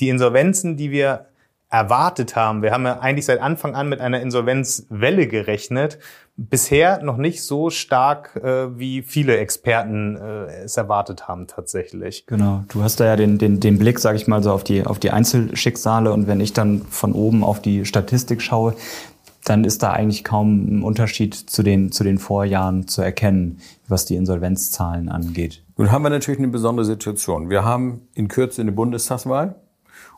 die 0.00 0.10
Insolvenzen, 0.10 0.76
die 0.76 0.90
wir 0.90 1.26
erwartet 1.68 2.36
haben. 2.36 2.62
Wir 2.62 2.70
haben 2.70 2.84
ja 2.84 3.00
eigentlich 3.00 3.26
seit 3.26 3.40
Anfang 3.40 3.74
an 3.74 3.88
mit 3.88 4.00
einer 4.00 4.20
Insolvenzwelle 4.20 5.26
gerechnet. 5.26 5.98
Bisher 6.36 7.02
noch 7.02 7.16
nicht 7.16 7.42
so 7.42 7.70
stark, 7.70 8.36
äh, 8.36 8.78
wie 8.78 9.02
viele 9.02 9.38
Experten 9.38 10.16
äh, 10.16 10.64
es 10.64 10.76
erwartet 10.76 11.26
haben 11.26 11.46
tatsächlich. 11.46 12.26
Genau. 12.26 12.62
Du 12.68 12.82
hast 12.82 13.00
da 13.00 13.06
ja 13.06 13.16
den, 13.16 13.38
den, 13.38 13.58
den 13.58 13.78
Blick, 13.78 13.98
sage 13.98 14.16
ich 14.16 14.28
mal, 14.28 14.42
so 14.42 14.52
auf 14.52 14.62
die, 14.62 14.86
auf 14.86 14.98
die 14.98 15.10
Einzelschicksale. 15.10 16.12
Und 16.12 16.26
wenn 16.28 16.40
ich 16.40 16.52
dann 16.52 16.82
von 16.82 17.12
oben 17.12 17.42
auf 17.42 17.60
die 17.60 17.84
Statistik 17.84 18.42
schaue, 18.42 18.74
dann 19.44 19.64
ist 19.64 19.82
da 19.82 19.92
eigentlich 19.92 20.24
kaum 20.24 20.78
ein 20.78 20.82
Unterschied 20.82 21.34
zu 21.34 21.62
den, 21.62 21.90
zu 21.90 22.04
den 22.04 22.18
Vorjahren 22.18 22.86
zu 22.86 23.02
erkennen, 23.02 23.60
was 23.88 24.04
die 24.04 24.16
Insolvenzzahlen 24.16 25.08
angeht. 25.08 25.62
Nun 25.76 25.90
haben 25.90 26.02
wir 26.02 26.10
natürlich 26.10 26.38
eine 26.40 26.48
besondere 26.48 26.84
Situation. 26.84 27.48
Wir 27.48 27.64
haben 27.64 28.08
in 28.14 28.28
Kürze 28.28 28.62
eine 28.62 28.72
Bundestagswahl 28.72 29.54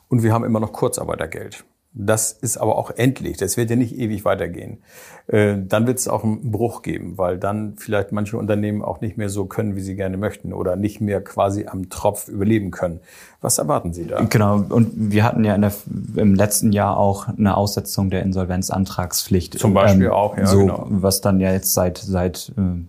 und 0.09 0.23
wir 0.23 0.33
haben 0.33 0.43
immer 0.43 0.59
noch 0.59 0.73
Kurzarbeitergeld. 0.73 1.63
Das 1.91 2.31
ist 2.31 2.57
aber 2.57 2.77
auch 2.77 2.91
endlich. 2.91 3.37
Das 3.37 3.57
wird 3.57 3.71
ja 3.71 3.75
nicht 3.75 3.97
ewig 3.97 4.23
weitergehen. 4.23 4.83
Äh, 5.25 5.55
dann 5.57 5.87
wird 5.87 5.97
es 5.97 6.07
auch 6.07 6.23
einen 6.23 6.51
Bruch 6.51 6.83
geben, 6.83 7.17
weil 7.17 7.39
dann 7.39 7.77
vielleicht 7.77 8.11
manche 8.11 8.37
Unternehmen 8.37 8.83
auch 8.83 9.01
nicht 9.01 9.17
mehr 9.17 9.29
so 9.29 9.45
können, 9.45 9.75
wie 9.75 9.81
sie 9.81 9.95
gerne 9.95 10.15
möchten 10.15 10.53
oder 10.53 10.75
nicht 10.75 11.01
mehr 11.01 11.23
quasi 11.23 11.65
am 11.65 11.89
Tropf 11.89 12.27
überleben 12.27 12.69
können. 12.69 12.99
Was 13.41 13.57
erwarten 13.57 13.91
Sie 13.91 14.05
da? 14.05 14.21
Genau. 14.21 14.63
Und 14.69 14.91
wir 15.11 15.23
hatten 15.23 15.43
ja 15.43 15.57
der, 15.57 15.73
im 16.15 16.35
letzten 16.35 16.71
Jahr 16.73 16.95
auch 16.95 17.27
eine 17.27 17.57
Aussetzung 17.57 18.11
der 18.11 18.21
Insolvenzantragspflicht. 18.21 19.57
Zum 19.57 19.73
Beispiel 19.73 20.05
ähm, 20.05 20.11
auch, 20.11 20.37
ja. 20.37 20.45
So, 20.45 20.59
genau. 20.59 20.85
was 20.89 21.21
dann 21.21 21.39
ja 21.39 21.51
jetzt 21.51 21.73
seit 21.73 21.97
seit 21.97 22.53
äh, 22.55 22.83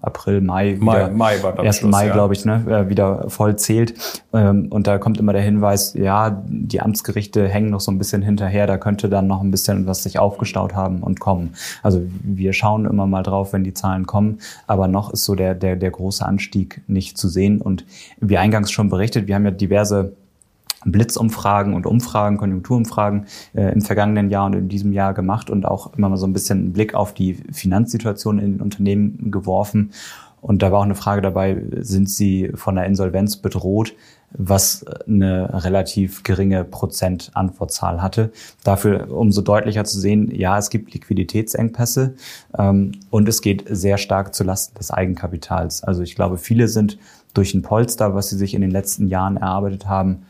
April, 0.00 0.40
Mai, 0.40 0.76
Mai, 0.78 1.08
Mai 1.10 1.42
war 1.42 1.58
1. 1.58 1.78
Schluss, 1.78 1.90
Mai, 1.90 2.06
ja. 2.08 2.12
glaube 2.12 2.34
ich, 2.34 2.44
ne, 2.44 2.64
äh, 2.68 2.88
wieder 2.88 3.28
voll 3.28 3.56
zählt. 3.56 3.94
Ähm, 4.32 4.68
und 4.70 4.86
da 4.86 4.98
kommt 4.98 5.18
immer 5.18 5.32
der 5.32 5.42
Hinweis, 5.42 5.94
ja, 5.94 6.42
die 6.46 6.80
Amtsgerichte 6.80 7.48
hängen 7.48 7.70
noch 7.70 7.80
so 7.80 7.90
ein 7.90 7.98
bisschen 7.98 8.22
hinterher, 8.22 8.66
da 8.66 8.76
könnte 8.76 9.08
dann 9.08 9.26
noch 9.26 9.40
ein 9.40 9.50
bisschen 9.50 9.86
was 9.86 10.02
sich 10.02 10.18
aufgestaut 10.18 10.74
haben 10.74 11.02
und 11.02 11.18
kommen. 11.18 11.54
Also 11.82 12.02
wir 12.22 12.52
schauen 12.52 12.84
immer 12.84 13.06
mal 13.06 13.22
drauf, 13.22 13.52
wenn 13.52 13.64
die 13.64 13.74
Zahlen 13.74 14.06
kommen, 14.06 14.38
aber 14.66 14.86
noch 14.86 15.12
ist 15.12 15.24
so 15.24 15.34
der, 15.34 15.54
der, 15.54 15.76
der 15.76 15.90
große 15.90 16.24
Anstieg 16.24 16.82
nicht 16.86 17.16
zu 17.16 17.28
sehen. 17.28 17.60
Und 17.60 17.86
wie 18.20 18.36
eingangs 18.36 18.70
schon 18.70 18.90
berichtet, 18.90 19.28
wir 19.28 19.34
haben 19.34 19.44
ja 19.44 19.50
diverse 19.50 20.12
Blitzumfragen 20.84 21.74
und 21.74 21.86
Umfragen, 21.86 22.36
Konjunkturumfragen 22.36 23.26
äh, 23.54 23.72
im 23.72 23.82
vergangenen 23.82 24.30
Jahr 24.30 24.46
und 24.46 24.54
in 24.54 24.68
diesem 24.68 24.92
Jahr 24.92 25.14
gemacht 25.14 25.50
und 25.50 25.66
auch 25.66 25.94
immer 25.94 26.08
mal 26.08 26.16
so 26.16 26.26
ein 26.26 26.32
bisschen 26.32 26.58
einen 26.58 26.72
Blick 26.72 26.94
auf 26.94 27.14
die 27.14 27.34
Finanzsituation 27.52 28.38
in 28.38 28.52
den 28.54 28.60
Unternehmen 28.60 29.30
geworfen. 29.30 29.92
Und 30.44 30.62
da 30.62 30.70
war 30.70 30.80
auch 30.80 30.84
eine 30.84 30.94
Frage 30.94 31.22
dabei, 31.22 31.62
sind 31.80 32.10
Sie 32.10 32.50
von 32.54 32.74
der 32.74 32.84
Insolvenz 32.84 33.38
bedroht, 33.38 33.94
was 34.36 34.84
eine 35.08 35.64
relativ 35.64 36.22
geringe 36.22 36.64
Prozentantwortzahl 36.64 38.02
hatte. 38.02 38.30
Dafür 38.62 39.10
umso 39.10 39.40
deutlicher 39.40 39.84
zu 39.84 39.98
sehen, 39.98 40.30
ja, 40.34 40.58
es 40.58 40.68
gibt 40.68 40.92
Liquiditätsengpässe 40.92 42.16
ähm, 42.58 42.92
und 43.08 43.26
es 43.26 43.40
geht 43.40 43.64
sehr 43.70 43.96
stark 43.96 44.34
zulasten 44.34 44.76
des 44.76 44.90
Eigenkapitals. 44.90 45.82
Also 45.82 46.02
ich 46.02 46.14
glaube, 46.14 46.36
viele 46.36 46.68
sind 46.68 46.98
durch 47.32 47.54
ein 47.54 47.62
Polster, 47.62 48.14
was 48.14 48.28
sie 48.28 48.36
sich 48.36 48.52
in 48.52 48.60
den 48.60 48.70
letzten 48.70 49.08
Jahren 49.08 49.38
erarbeitet 49.38 49.86
haben, 49.86 50.26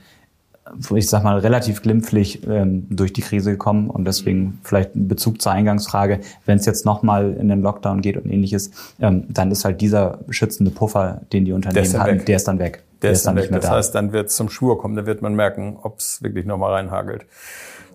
ich 0.94 1.08
sag 1.08 1.22
mal, 1.22 1.38
relativ 1.38 1.82
glimpflich 1.82 2.46
ähm, 2.46 2.86
durch 2.88 3.12
die 3.12 3.20
Krise 3.20 3.52
gekommen 3.52 3.90
und 3.90 4.06
deswegen 4.06 4.60
vielleicht 4.62 4.94
ein 4.94 5.08
Bezug 5.08 5.42
zur 5.42 5.52
Eingangsfrage, 5.52 6.20
wenn 6.46 6.58
es 6.58 6.66
jetzt 6.66 6.86
nochmal 6.86 7.34
in 7.34 7.48
den 7.48 7.60
Lockdown 7.60 8.00
geht 8.00 8.16
und 8.16 8.30
ähnliches, 8.30 8.70
ähm, 9.00 9.26
dann 9.28 9.50
ist 9.50 9.64
halt 9.64 9.80
dieser 9.80 10.20
schützende 10.30 10.70
Puffer, 10.70 11.20
den 11.32 11.44
die 11.44 11.52
Unternehmen 11.52 11.98
hatten, 11.98 12.18
weg. 12.18 12.26
der 12.26 12.36
ist 12.36 12.48
dann 12.48 12.58
weg. 12.58 12.82
Der, 13.02 13.10
der 13.10 13.12
ist 13.12 13.26
dann 13.26 13.36
weg. 13.36 13.42
nicht 13.42 13.50
mehr 13.50 13.60
das 13.60 13.70
da. 13.70 13.76
heißt, 13.76 13.94
dann 13.94 14.12
wird 14.12 14.28
es 14.28 14.36
zum 14.36 14.48
Schwur 14.48 14.78
kommen, 14.78 14.96
dann 14.96 15.06
wird 15.06 15.20
man 15.20 15.34
merken, 15.34 15.76
ob 15.82 15.98
es 15.98 16.22
wirklich 16.22 16.46
nochmal 16.46 16.72
reinhagelt. 16.72 17.26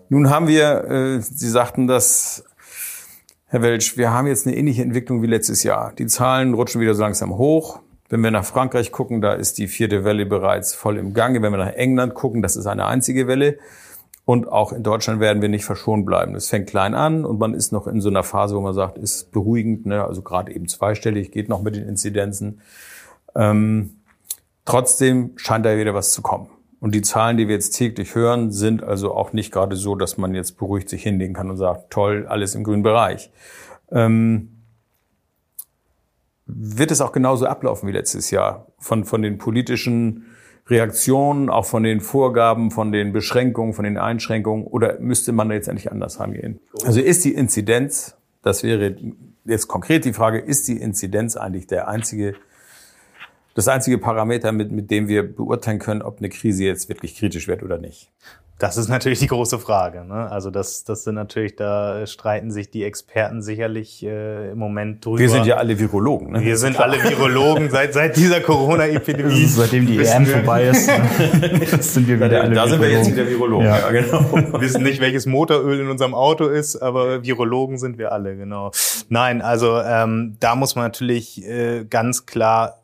Nun 0.08 0.30
haben 0.30 0.46
wir, 0.46 0.84
äh, 0.84 1.20
Sie 1.20 1.48
sagten 1.48 1.86
das, 1.86 2.44
Herr 3.46 3.62
Welsch, 3.62 3.96
wir 3.96 4.12
haben 4.12 4.28
jetzt 4.28 4.46
eine 4.46 4.56
ähnliche 4.56 4.82
Entwicklung 4.82 5.22
wie 5.22 5.26
letztes 5.26 5.64
Jahr. 5.64 5.92
Die 5.98 6.06
Zahlen 6.06 6.54
rutschen 6.54 6.80
wieder 6.80 6.94
so 6.94 7.02
langsam 7.02 7.36
hoch. 7.36 7.80
Wenn 8.10 8.22
wir 8.22 8.32
nach 8.32 8.44
Frankreich 8.44 8.90
gucken, 8.90 9.20
da 9.20 9.34
ist 9.34 9.56
die 9.58 9.68
vierte 9.68 10.04
Welle 10.04 10.26
bereits 10.26 10.74
voll 10.74 10.98
im 10.98 11.14
Gange. 11.14 11.42
Wenn 11.42 11.52
wir 11.52 11.58
nach 11.58 11.72
England 11.72 12.14
gucken, 12.14 12.42
das 12.42 12.56
ist 12.56 12.66
eine 12.66 12.86
einzige 12.86 13.28
Welle. 13.28 13.58
Und 14.24 14.48
auch 14.48 14.72
in 14.72 14.82
Deutschland 14.82 15.20
werden 15.20 15.40
wir 15.40 15.48
nicht 15.48 15.64
verschont 15.64 16.06
bleiben. 16.06 16.34
Es 16.34 16.48
fängt 16.48 16.68
klein 16.68 16.94
an 16.94 17.24
und 17.24 17.38
man 17.38 17.54
ist 17.54 17.72
noch 17.72 17.86
in 17.86 18.00
so 18.00 18.08
einer 18.08 18.24
Phase, 18.24 18.56
wo 18.56 18.60
man 18.60 18.74
sagt, 18.74 18.98
ist 18.98 19.30
beruhigend, 19.30 19.86
ne? 19.86 20.04
also 20.04 20.22
gerade 20.22 20.52
eben 20.52 20.66
zweistellig, 20.66 21.30
geht 21.30 21.48
noch 21.48 21.62
mit 21.62 21.76
den 21.76 21.88
Inzidenzen. 21.88 22.60
Ähm, 23.36 24.00
trotzdem 24.64 25.32
scheint 25.36 25.64
da 25.64 25.76
wieder 25.78 25.94
was 25.94 26.10
zu 26.12 26.20
kommen. 26.20 26.48
Und 26.80 26.94
die 26.94 27.02
Zahlen, 27.02 27.36
die 27.36 27.46
wir 27.46 27.54
jetzt 27.54 27.72
täglich 27.72 28.14
hören, 28.16 28.50
sind 28.50 28.82
also 28.82 29.14
auch 29.14 29.32
nicht 29.32 29.52
gerade 29.52 29.76
so, 29.76 29.94
dass 29.94 30.18
man 30.18 30.34
jetzt 30.34 30.58
beruhigt 30.58 30.88
sich 30.88 31.04
hinlegen 31.04 31.34
kann 31.34 31.48
und 31.48 31.58
sagt, 31.58 31.90
toll, 31.90 32.26
alles 32.28 32.56
im 32.56 32.64
grünen 32.64 32.82
Bereich. 32.82 33.30
Ähm, 33.92 34.59
wird 36.54 36.90
es 36.90 37.00
auch 37.00 37.12
genauso 37.12 37.46
ablaufen 37.46 37.88
wie 37.88 37.92
letztes 37.92 38.30
Jahr? 38.30 38.66
Von, 38.78 39.04
von 39.04 39.22
den 39.22 39.38
politischen 39.38 40.26
Reaktionen, 40.66 41.50
auch 41.50 41.66
von 41.66 41.82
den 41.82 42.00
Vorgaben, 42.00 42.70
von 42.70 42.92
den 42.92 43.12
Beschränkungen, 43.12 43.74
von 43.74 43.84
den 43.84 43.98
Einschränkungen? 43.98 44.66
Oder 44.66 44.98
müsste 45.00 45.32
man 45.32 45.48
da 45.48 45.54
jetzt 45.54 45.68
eigentlich 45.68 45.90
anders 45.90 46.20
rangehen? 46.20 46.60
Also 46.84 47.00
ist 47.00 47.24
die 47.24 47.34
Inzidenz, 47.34 48.16
das 48.42 48.62
wäre 48.62 48.96
jetzt 49.44 49.68
konkret 49.68 50.04
die 50.04 50.12
Frage, 50.12 50.38
ist 50.38 50.68
die 50.68 50.76
Inzidenz 50.76 51.36
eigentlich 51.36 51.66
der 51.66 51.88
einzige, 51.88 52.34
das 53.54 53.68
einzige 53.68 53.98
Parameter, 53.98 54.52
mit, 54.52 54.70
mit 54.70 54.90
dem 54.90 55.08
wir 55.08 55.22
beurteilen 55.34 55.78
können, 55.78 56.02
ob 56.02 56.18
eine 56.18 56.28
Krise 56.28 56.64
jetzt 56.64 56.88
wirklich 56.88 57.16
kritisch 57.16 57.48
wird 57.48 57.62
oder 57.62 57.78
nicht? 57.78 58.10
Das 58.60 58.76
ist 58.76 58.88
natürlich 58.88 59.20
die 59.20 59.26
große 59.26 59.58
Frage. 59.58 60.04
Ne? 60.04 60.30
Also 60.30 60.50
das, 60.50 60.84
das 60.84 61.04
sind 61.04 61.14
natürlich, 61.14 61.56
da 61.56 62.06
streiten 62.06 62.50
sich 62.50 62.70
die 62.70 62.84
Experten 62.84 63.40
sicherlich 63.40 64.04
äh, 64.04 64.50
im 64.50 64.58
Moment 64.58 65.02
drüber. 65.02 65.18
Wir 65.18 65.30
sind 65.30 65.46
ja 65.46 65.56
alle 65.56 65.78
Virologen. 65.78 66.32
Ne? 66.32 66.42
Wir 66.42 66.58
sind 66.58 66.78
alle 66.78 67.02
Virologen 67.02 67.70
seit, 67.70 67.94
seit 67.94 68.18
dieser 68.18 68.42
Corona-Epidemie. 68.42 69.46
Seitdem 69.46 69.86
die 69.86 69.98
EM 69.98 70.26
vorbei 70.26 70.68
ist, 70.68 70.84
sind 71.94 72.06
wir 72.06 72.16
wieder 72.20 72.42
alle 72.42 72.54
Da 72.54 72.68
sind 72.68 72.82
wir 72.82 72.90
jetzt 72.90 73.10
wieder 73.10 73.26
Virologen. 73.26 73.64
Ja, 73.64 73.78
ja 73.78 73.90
genau. 73.92 74.30
Wir 74.30 74.60
wissen 74.60 74.82
nicht, 74.82 75.00
welches 75.00 75.24
Motoröl 75.24 75.80
in 75.80 75.88
unserem 75.88 76.14
Auto 76.14 76.46
ist, 76.46 76.76
aber 76.76 77.24
Virologen 77.24 77.78
sind 77.78 77.96
wir 77.96 78.12
alle, 78.12 78.36
genau. 78.36 78.72
Nein, 79.08 79.40
also 79.40 79.80
ähm, 79.80 80.36
da 80.38 80.54
muss 80.54 80.76
man 80.76 80.84
natürlich 80.84 81.42
äh, 81.48 81.86
ganz 81.86 82.26
klar 82.26 82.82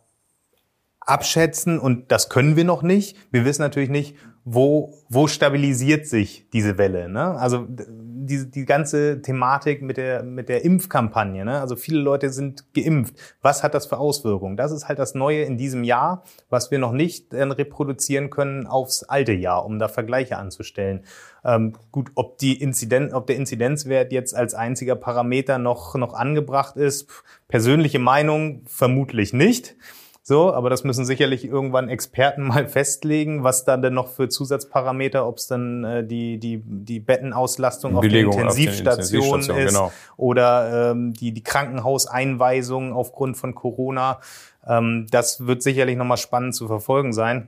abschätzen 1.00 1.78
und 1.78 2.10
das 2.10 2.30
können 2.30 2.56
wir 2.56 2.64
noch 2.64 2.82
nicht. 2.82 3.14
Wir 3.30 3.44
wissen 3.44 3.60
natürlich 3.60 3.90
nicht, 3.90 4.16
wo, 4.48 4.94
wo 5.08 5.26
stabilisiert 5.26 6.06
sich 6.06 6.48
diese 6.52 6.78
Welle? 6.78 7.08
Ne? 7.08 7.20
Also 7.20 7.66
die, 7.68 8.48
die 8.48 8.64
ganze 8.64 9.20
Thematik 9.20 9.82
mit 9.82 9.96
der, 9.96 10.22
mit 10.22 10.48
der 10.48 10.64
Impfkampagne. 10.64 11.44
Ne? 11.44 11.60
Also 11.60 11.74
viele 11.74 11.98
Leute 11.98 12.30
sind 12.30 12.72
geimpft. 12.72 13.16
Was 13.42 13.64
hat 13.64 13.74
das 13.74 13.86
für 13.86 13.98
Auswirkungen? 13.98 14.56
Das 14.56 14.70
ist 14.70 14.86
halt 14.86 15.00
das 15.00 15.16
Neue 15.16 15.42
in 15.42 15.58
diesem 15.58 15.82
Jahr, 15.82 16.22
was 16.48 16.70
wir 16.70 16.78
noch 16.78 16.92
nicht 16.92 17.34
äh, 17.34 17.42
reproduzieren 17.42 18.30
können 18.30 18.68
aufs 18.68 19.02
alte 19.02 19.32
Jahr, 19.32 19.64
um 19.64 19.80
da 19.80 19.88
Vergleiche 19.88 20.36
anzustellen. 20.36 21.04
Ähm, 21.44 21.72
gut, 21.90 22.12
ob 22.14 22.38
die 22.38 22.62
Inzidenz, 22.62 23.12
ob 23.14 23.26
der 23.26 23.34
Inzidenzwert 23.34 24.12
jetzt 24.12 24.32
als 24.32 24.54
einziger 24.54 24.94
Parameter 24.94 25.58
noch, 25.58 25.96
noch 25.96 26.14
angebracht 26.14 26.76
ist, 26.76 27.08
persönliche 27.48 27.98
Meinung 27.98 28.62
vermutlich 28.66 29.32
nicht. 29.32 29.74
So, 30.28 30.52
aber 30.52 30.70
das 30.70 30.82
müssen 30.82 31.04
sicherlich 31.04 31.44
irgendwann 31.44 31.88
Experten 31.88 32.42
mal 32.48 32.66
festlegen, 32.66 33.44
was 33.44 33.64
da 33.64 33.76
denn 33.76 33.94
noch 33.94 34.08
für 34.08 34.28
Zusatzparameter, 34.28 35.24
ob 35.24 35.36
es 35.36 35.46
dann 35.46 35.84
äh, 35.84 36.04
die, 36.04 36.38
die, 36.38 36.60
die 36.64 36.98
Bettenauslastung 36.98 37.94
auf 37.96 38.04
der 38.04 38.22
Intensivstation 38.22 39.38
ist 39.38 39.68
genau. 39.68 39.92
oder 40.16 40.90
ähm, 40.90 41.12
die, 41.12 41.30
die 41.30 41.44
Krankenhauseinweisung 41.44 42.92
aufgrund 42.92 43.36
von 43.36 43.54
Corona. 43.54 44.18
Ähm, 44.66 45.06
das 45.12 45.46
wird 45.46 45.62
sicherlich 45.62 45.96
nochmal 45.96 46.16
spannend 46.16 46.56
zu 46.56 46.66
verfolgen 46.66 47.12
sein. 47.12 47.46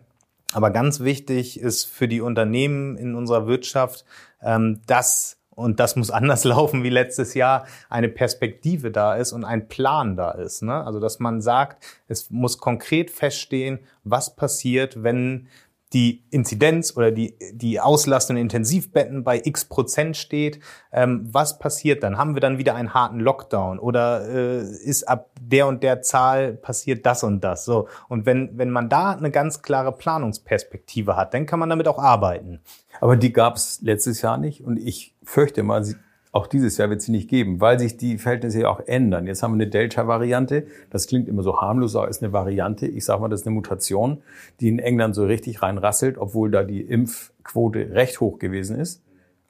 Aber 0.52 0.70
ganz 0.70 1.00
wichtig 1.00 1.58
ist 1.58 1.84
für 1.84 2.06
die 2.06 2.20
Unternehmen 2.20 2.96
in 2.96 3.16
unserer 3.16 3.48
Wirtschaft, 3.48 4.04
ähm, 4.40 4.82
dass 4.86 5.37
und 5.58 5.80
das 5.80 5.96
muss 5.96 6.10
anders 6.12 6.44
laufen 6.44 6.84
wie 6.84 6.88
letztes 6.88 7.34
Jahr, 7.34 7.66
eine 7.90 8.08
Perspektive 8.08 8.90
da 8.90 9.16
ist 9.16 9.32
und 9.32 9.44
ein 9.44 9.68
Plan 9.68 10.16
da 10.16 10.30
ist. 10.30 10.62
Ne? 10.62 10.84
Also 10.84 11.00
dass 11.00 11.18
man 11.18 11.40
sagt, 11.40 11.84
es 12.06 12.30
muss 12.30 12.58
konkret 12.58 13.10
feststehen, 13.10 13.80
was 14.04 14.36
passiert, 14.36 15.02
wenn 15.02 15.48
die 15.92 16.24
Inzidenz 16.30 16.96
oder 16.96 17.10
die, 17.10 17.34
die 17.52 17.80
Auslastung 17.80 18.36
in 18.36 18.42
Intensivbetten 18.42 19.24
bei 19.24 19.40
x 19.42 19.64
Prozent 19.64 20.16
steht, 20.16 20.60
ähm, 20.92 21.26
was 21.32 21.58
passiert 21.58 22.02
dann? 22.02 22.18
Haben 22.18 22.34
wir 22.34 22.40
dann 22.40 22.58
wieder 22.58 22.74
einen 22.74 22.92
harten 22.92 23.20
Lockdown 23.20 23.78
oder 23.78 24.28
äh, 24.28 24.60
ist 24.60 25.08
ab 25.08 25.30
der 25.40 25.66
und 25.66 25.82
der 25.82 26.02
Zahl 26.02 26.52
passiert 26.54 27.06
das 27.06 27.24
und 27.24 27.42
das? 27.42 27.64
So 27.64 27.88
und 28.08 28.26
wenn 28.26 28.58
wenn 28.58 28.70
man 28.70 28.88
da 28.88 29.12
eine 29.12 29.30
ganz 29.30 29.62
klare 29.62 29.92
Planungsperspektive 29.92 31.16
hat, 31.16 31.32
dann 31.32 31.46
kann 31.46 31.58
man 31.58 31.70
damit 31.70 31.88
auch 31.88 31.98
arbeiten. 31.98 32.60
Aber 33.00 33.16
die 33.16 33.32
gab 33.32 33.56
es 33.56 33.80
letztes 33.80 34.22
Jahr 34.22 34.38
nicht 34.38 34.62
und 34.62 34.76
ich 34.76 35.14
fürchte 35.22 35.62
mal, 35.62 35.84
auch 36.38 36.46
dieses 36.46 36.78
Jahr 36.78 36.88
wird 36.88 37.02
sie 37.02 37.10
nicht 37.10 37.28
geben, 37.28 37.60
weil 37.60 37.80
sich 37.80 37.96
die 37.96 38.16
Verhältnisse 38.16 38.60
ja 38.60 38.68
auch 38.68 38.78
ändern. 38.86 39.26
Jetzt 39.26 39.42
haben 39.42 39.52
wir 39.52 39.62
eine 39.64 39.66
Delta-Variante. 39.66 40.68
Das 40.88 41.08
klingt 41.08 41.28
immer 41.28 41.42
so 41.42 41.60
harmlos, 41.60 41.96
aber 41.96 42.08
ist 42.08 42.22
eine 42.22 42.32
Variante. 42.32 42.86
Ich 42.86 43.04
sage 43.04 43.20
mal, 43.20 43.28
das 43.28 43.40
ist 43.40 43.46
eine 43.46 43.54
Mutation, 43.56 44.22
die 44.60 44.68
in 44.68 44.78
England 44.78 45.16
so 45.16 45.26
richtig 45.26 45.62
reinrasselt, 45.62 46.16
obwohl 46.16 46.52
da 46.52 46.62
die 46.62 46.80
Impfquote 46.80 47.90
recht 47.90 48.20
hoch 48.20 48.38
gewesen 48.38 48.78
ist. 48.78 49.02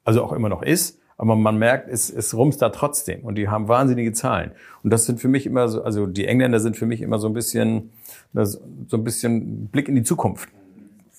Also 0.04 0.22
auch 0.24 0.32
immer 0.32 0.48
noch 0.48 0.62
ist. 0.62 0.98
Aber 1.18 1.36
man 1.36 1.58
merkt, 1.58 1.90
es, 1.90 2.08
es 2.08 2.34
rumst 2.34 2.62
da 2.62 2.70
trotzdem. 2.70 3.22
Und 3.22 3.34
die 3.34 3.48
haben 3.48 3.68
wahnsinnige 3.68 4.12
Zahlen. 4.12 4.52
Und 4.82 4.90
das 4.90 5.04
sind 5.04 5.20
für 5.20 5.28
mich 5.28 5.44
immer 5.44 5.68
so, 5.68 5.82
also 5.82 6.06
die 6.06 6.26
Engländer 6.26 6.58
sind 6.58 6.78
für 6.78 6.86
mich 6.86 7.02
immer 7.02 7.18
so 7.18 7.26
ein 7.26 7.34
bisschen, 7.34 7.90
so 8.32 8.96
ein 8.96 9.04
bisschen 9.04 9.66
Blick 9.66 9.88
in 9.88 9.94
die 9.94 10.04
Zukunft. 10.04 10.48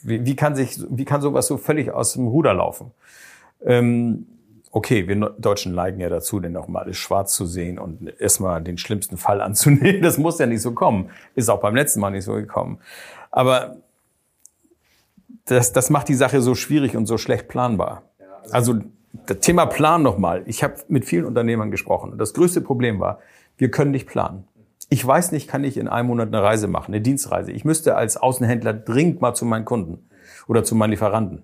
Wie, 0.02 0.26
wie 0.26 0.36
kann 0.36 0.56
sich, 0.56 0.80
wie 0.90 1.06
kann 1.06 1.22
sowas 1.22 1.46
so 1.46 1.58
völlig 1.58 1.92
aus 1.92 2.14
dem 2.14 2.28
Ruder 2.28 2.56
laufen? 2.56 2.92
Ähm, 3.64 4.26
okay, 4.72 5.08
wir 5.08 5.16
Deutschen 5.38 5.74
neigen 5.74 6.00
ja 6.00 6.10
dazu, 6.10 6.40
denn 6.40 6.56
auch 6.56 6.68
mal 6.68 6.84
alles 6.84 6.98
schwarz 6.98 7.36
zu 7.36 7.46
sehen 7.46 7.80
und 7.80 8.14
erstmal 8.20 8.62
den 8.62 8.78
schlimmsten 8.78 9.18
Fall 9.18 9.42
anzunehmen. 9.42 10.02
Das 10.02 10.18
muss 10.18 10.40
ja 10.40 10.46
nicht 10.46 10.62
so 10.62 10.74
kommen. 10.74 11.10
Ist 11.36 11.50
auch 11.50 11.60
beim 11.62 11.76
letzten 11.76 12.00
Mal 12.00 12.12
nicht 12.12 12.26
so 12.26 12.34
gekommen. 12.34 12.80
Aber 13.32 13.78
das, 15.46 15.72
das 15.74 15.90
macht 15.90 16.10
die 16.10 16.16
Sache 16.16 16.42
so 16.42 16.56
schwierig 16.56 16.96
und 16.96 17.06
so 17.06 17.18
schlecht 17.18 17.48
planbar. 17.48 18.04
Also 18.52 18.80
das 19.26 19.40
Thema 19.40 19.66
Plan 19.66 20.04
nochmal. 20.04 20.44
Ich 20.46 20.64
habe 20.64 20.76
mit 20.88 21.06
vielen 21.06 21.26
Unternehmern 21.26 21.72
gesprochen 21.72 22.12
und 22.12 22.18
das 22.20 22.34
größte 22.34 22.62
Problem 22.62 23.00
war, 23.00 23.20
wir 23.58 23.72
können 23.72 23.92
nicht 23.92 24.08
planen. 24.08 24.48
Ich 24.90 25.06
weiß 25.06 25.32
nicht, 25.32 25.48
kann 25.48 25.64
ich 25.64 25.78
in 25.78 25.88
einem 25.88 26.08
Monat 26.08 26.30
eine 26.30 26.42
Reise 26.42 26.68
machen, 26.68 26.94
eine 26.94 27.02
Dienstreise. 27.02 27.52
Ich 27.52 27.66
müsste 27.66 27.96
als 27.96 28.18
Außenhändler 28.18 28.74
dringend 28.74 29.22
mal 29.22 29.34
zu 29.34 29.46
meinen 29.46 29.66
Kunden 29.66 30.10
oder 30.48 30.64
zu 30.64 30.76
meinen 30.76 30.92
Lieferanten. 30.92 31.44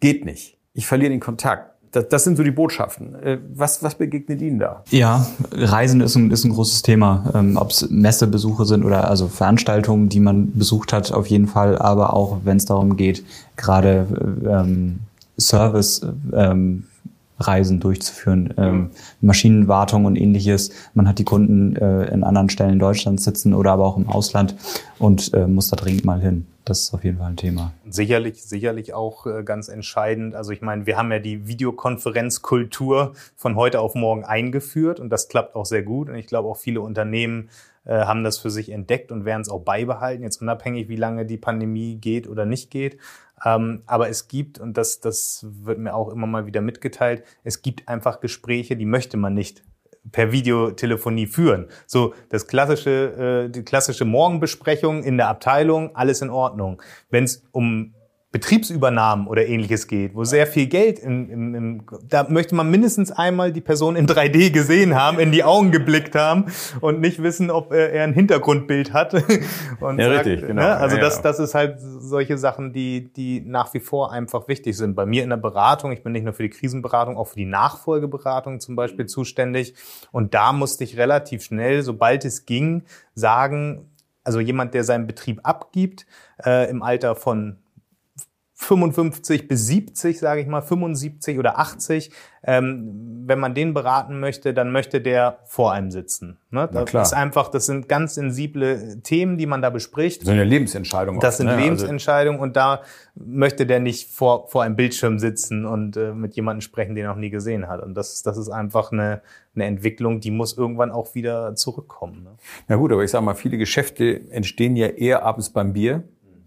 Geht 0.00 0.24
nicht. 0.24 0.58
Ich 0.72 0.86
verliere 0.86 1.10
den 1.10 1.20
Kontakt 1.20 1.75
das, 1.96 2.08
das 2.08 2.24
sind 2.24 2.36
so 2.36 2.42
die 2.42 2.50
Botschaften. 2.50 3.14
Äh, 3.22 3.38
was, 3.54 3.82
was 3.82 3.94
begegnet 3.94 4.42
Ihnen 4.42 4.58
da? 4.58 4.82
Ja, 4.90 5.26
Reisen 5.52 6.00
ist 6.00 6.14
ein, 6.14 6.30
ist 6.30 6.44
ein 6.44 6.52
großes 6.52 6.82
Thema. 6.82 7.32
Ähm, 7.34 7.56
Ob 7.56 7.70
es 7.70 7.88
Messebesuche 7.88 8.66
sind 8.66 8.84
oder 8.84 9.08
also 9.08 9.28
Veranstaltungen, 9.28 10.08
die 10.08 10.20
man 10.20 10.52
besucht 10.52 10.92
hat, 10.92 11.12
auf 11.12 11.26
jeden 11.26 11.48
Fall. 11.48 11.78
Aber 11.78 12.12
auch 12.12 12.38
wenn 12.44 12.58
es 12.58 12.66
darum 12.66 12.96
geht, 12.96 13.24
gerade 13.56 14.06
ähm, 14.46 15.00
Service 15.38 16.06
ähm, 16.32 16.84
Reisen 17.38 17.80
durchzuführen, 17.80 18.54
ähm, 18.56 18.90
Maschinenwartung 19.20 20.04
und 20.04 20.16
ähnliches. 20.16 20.70
Man 20.94 21.06
hat 21.08 21.18
die 21.18 21.24
Kunden 21.24 21.76
äh, 21.76 22.06
in 22.06 22.24
anderen 22.24 22.48
Stellen 22.48 22.74
in 22.74 22.78
Deutschland 22.78 23.20
sitzen 23.20 23.54
oder 23.54 23.72
aber 23.72 23.84
auch 23.84 23.96
im 23.96 24.08
Ausland 24.08 24.56
und 24.98 25.34
äh, 25.34 25.46
muss 25.46 25.68
da 25.68 25.76
dringend 25.76 26.04
mal 26.04 26.20
hin. 26.20 26.46
Das 26.64 26.80
ist 26.80 26.94
auf 26.94 27.04
jeden 27.04 27.18
Fall 27.18 27.28
ein 27.28 27.36
Thema. 27.36 27.72
Sicherlich, 27.88 28.42
sicherlich 28.42 28.92
auch 28.92 29.26
äh, 29.26 29.44
ganz 29.44 29.68
entscheidend. 29.68 30.34
Also 30.34 30.50
ich 30.50 30.62
meine, 30.62 30.84
wir 30.84 30.96
haben 30.96 31.12
ja 31.12 31.20
die 31.20 31.46
Videokonferenzkultur 31.46 33.12
von 33.36 33.54
heute 33.54 33.78
auf 33.80 33.94
morgen 33.94 34.24
eingeführt 34.24 34.98
und 34.98 35.10
das 35.10 35.28
klappt 35.28 35.54
auch 35.54 35.64
sehr 35.64 35.84
gut. 35.84 36.08
Und 36.08 36.16
ich 36.16 36.26
glaube 36.26 36.48
auch 36.48 36.56
viele 36.56 36.80
Unternehmen 36.80 37.50
äh, 37.84 38.00
haben 38.00 38.24
das 38.24 38.38
für 38.38 38.50
sich 38.50 38.70
entdeckt 38.70 39.12
und 39.12 39.24
werden 39.24 39.42
es 39.42 39.48
auch 39.48 39.60
beibehalten, 39.60 40.24
jetzt 40.24 40.42
unabhängig, 40.42 40.88
wie 40.88 40.96
lange 40.96 41.24
die 41.24 41.36
Pandemie 41.36 41.96
geht 41.96 42.26
oder 42.28 42.44
nicht 42.44 42.72
geht. 42.72 42.98
Ähm, 43.44 43.82
aber 43.86 44.08
es 44.08 44.28
gibt, 44.28 44.58
und 44.58 44.76
das, 44.76 45.00
das 45.00 45.46
wird 45.48 45.78
mir 45.78 45.94
auch 45.94 46.08
immer 46.08 46.26
mal 46.26 46.46
wieder 46.46 46.60
mitgeteilt, 46.60 47.24
es 47.44 47.62
gibt 47.62 47.88
einfach 47.88 48.20
Gespräche, 48.20 48.76
die 48.76 48.86
möchte 48.86 49.16
man 49.16 49.34
nicht 49.34 49.62
per 50.12 50.32
Videotelefonie 50.32 51.26
führen. 51.26 51.66
So 51.86 52.14
das 52.28 52.46
klassische, 52.46 53.46
äh, 53.46 53.50
die 53.50 53.64
klassische 53.64 54.04
Morgenbesprechung 54.04 55.02
in 55.02 55.16
der 55.16 55.28
Abteilung, 55.28 55.94
alles 55.96 56.22
in 56.22 56.30
Ordnung. 56.30 56.80
Wenn 57.10 57.24
es 57.24 57.42
um 57.52 57.95
Betriebsübernahmen 58.32 59.28
oder 59.28 59.46
ähnliches 59.46 59.86
geht, 59.86 60.14
wo 60.14 60.24
sehr 60.24 60.46
viel 60.46 60.66
Geld 60.66 60.98
im, 60.98 61.30
im, 61.30 61.54
im, 61.54 61.82
da 62.08 62.26
möchte 62.28 62.54
man 62.54 62.70
mindestens 62.70 63.12
einmal 63.12 63.52
die 63.52 63.60
Person 63.60 63.94
in 63.96 64.06
3D 64.06 64.50
gesehen 64.50 64.94
haben, 64.94 65.20
in 65.20 65.30
die 65.30 65.44
Augen 65.44 65.70
geblickt 65.70 66.14
haben 66.16 66.46
und 66.80 67.00
nicht 67.00 67.22
wissen, 67.22 67.50
ob 67.50 67.72
er 67.72 68.02
ein 68.02 68.12
Hintergrundbild 68.12 68.92
hat. 68.92 69.14
Und 69.80 69.98
ja, 69.98 70.12
sagt, 70.12 70.26
richtig, 70.26 70.48
genau. 70.48 70.62
Ne? 70.62 70.76
Also 70.76 70.96
ja, 70.96 71.02
das, 71.02 71.22
das 71.22 71.38
ist 71.38 71.54
halt 71.54 71.78
solche 71.80 72.36
Sachen, 72.36 72.72
die, 72.72 73.12
die 73.12 73.40
nach 73.40 73.72
wie 73.74 73.80
vor 73.80 74.12
einfach 74.12 74.48
wichtig 74.48 74.76
sind. 74.76 74.94
Bei 74.94 75.06
mir 75.06 75.22
in 75.22 75.30
der 75.30 75.36
Beratung, 75.36 75.92
ich 75.92 76.02
bin 76.02 76.12
nicht 76.12 76.24
nur 76.24 76.32
für 76.32 76.42
die 76.42 76.50
Krisenberatung, 76.50 77.16
auch 77.16 77.28
für 77.28 77.36
die 77.36 77.46
Nachfolgeberatung 77.46 78.60
zum 78.60 78.74
Beispiel 78.76 79.06
zuständig. 79.06 79.74
Und 80.12 80.34
da 80.34 80.52
musste 80.52 80.84
ich 80.84 80.96
relativ 80.98 81.42
schnell, 81.42 81.82
sobald 81.82 82.24
es 82.24 82.44
ging, 82.44 82.82
sagen, 83.14 83.90
also 84.24 84.40
jemand, 84.40 84.74
der 84.74 84.84
seinen 84.84 85.06
Betrieb 85.06 85.40
abgibt, 85.44 86.06
äh, 86.44 86.68
im 86.68 86.82
Alter 86.82 87.14
von 87.14 87.58
55 88.58 89.48
bis 89.48 89.66
70, 89.66 90.18
sage 90.18 90.40
ich 90.40 90.46
mal, 90.46 90.62
75 90.62 91.38
oder 91.38 91.58
80. 91.58 92.10
Ähm, 92.42 93.24
wenn 93.26 93.38
man 93.38 93.54
den 93.54 93.74
beraten 93.74 94.18
möchte, 94.18 94.54
dann 94.54 94.72
möchte 94.72 95.02
der 95.02 95.40
vor 95.44 95.72
einem 95.72 95.90
sitzen. 95.90 96.38
Ne? 96.50 96.68
Das 96.72 97.08
ist 97.08 97.12
einfach, 97.12 97.48
das 97.48 97.66
sind 97.66 97.86
ganz 97.86 98.14
sensible 98.14 99.02
Themen, 99.02 99.36
die 99.36 99.44
man 99.44 99.60
da 99.60 99.68
bespricht. 99.68 100.22
Das 100.22 100.28
ist 100.28 100.32
eine 100.32 100.44
Lebensentscheidung. 100.44 101.20
Das 101.20 101.36
sind 101.36 101.48
ne? 101.48 101.56
Lebensentscheidungen 101.56 102.40
und 102.40 102.56
da 102.56 102.80
möchte 103.14 103.66
der 103.66 103.80
nicht 103.80 104.10
vor, 104.10 104.48
vor 104.48 104.62
einem 104.62 104.74
Bildschirm 104.74 105.18
sitzen 105.18 105.66
und 105.66 105.98
äh, 105.98 106.14
mit 106.14 106.34
jemandem 106.34 106.62
sprechen, 106.62 106.94
den 106.94 107.04
er 107.04 107.10
noch 107.10 107.20
nie 107.20 107.30
gesehen 107.30 107.68
hat. 107.68 107.82
Und 107.82 107.94
das, 107.94 108.22
das 108.22 108.38
ist 108.38 108.48
einfach 108.48 108.90
eine, 108.90 109.20
eine 109.54 109.66
Entwicklung, 109.66 110.20
die 110.20 110.30
muss 110.30 110.56
irgendwann 110.56 110.90
auch 110.90 111.14
wieder 111.14 111.54
zurückkommen. 111.56 112.22
Ne? 112.22 112.30
Also, 112.30 112.40
na 112.68 112.76
gut, 112.76 112.90
aber 112.92 113.04
ich 113.04 113.10
sage 113.10 113.24
mal, 113.24 113.34
viele 113.34 113.58
Geschäfte 113.58 114.30
entstehen 114.30 114.76
ja 114.76 114.86
eher 114.86 115.24
abends 115.24 115.50
beim 115.50 115.74
Bier 115.74 116.04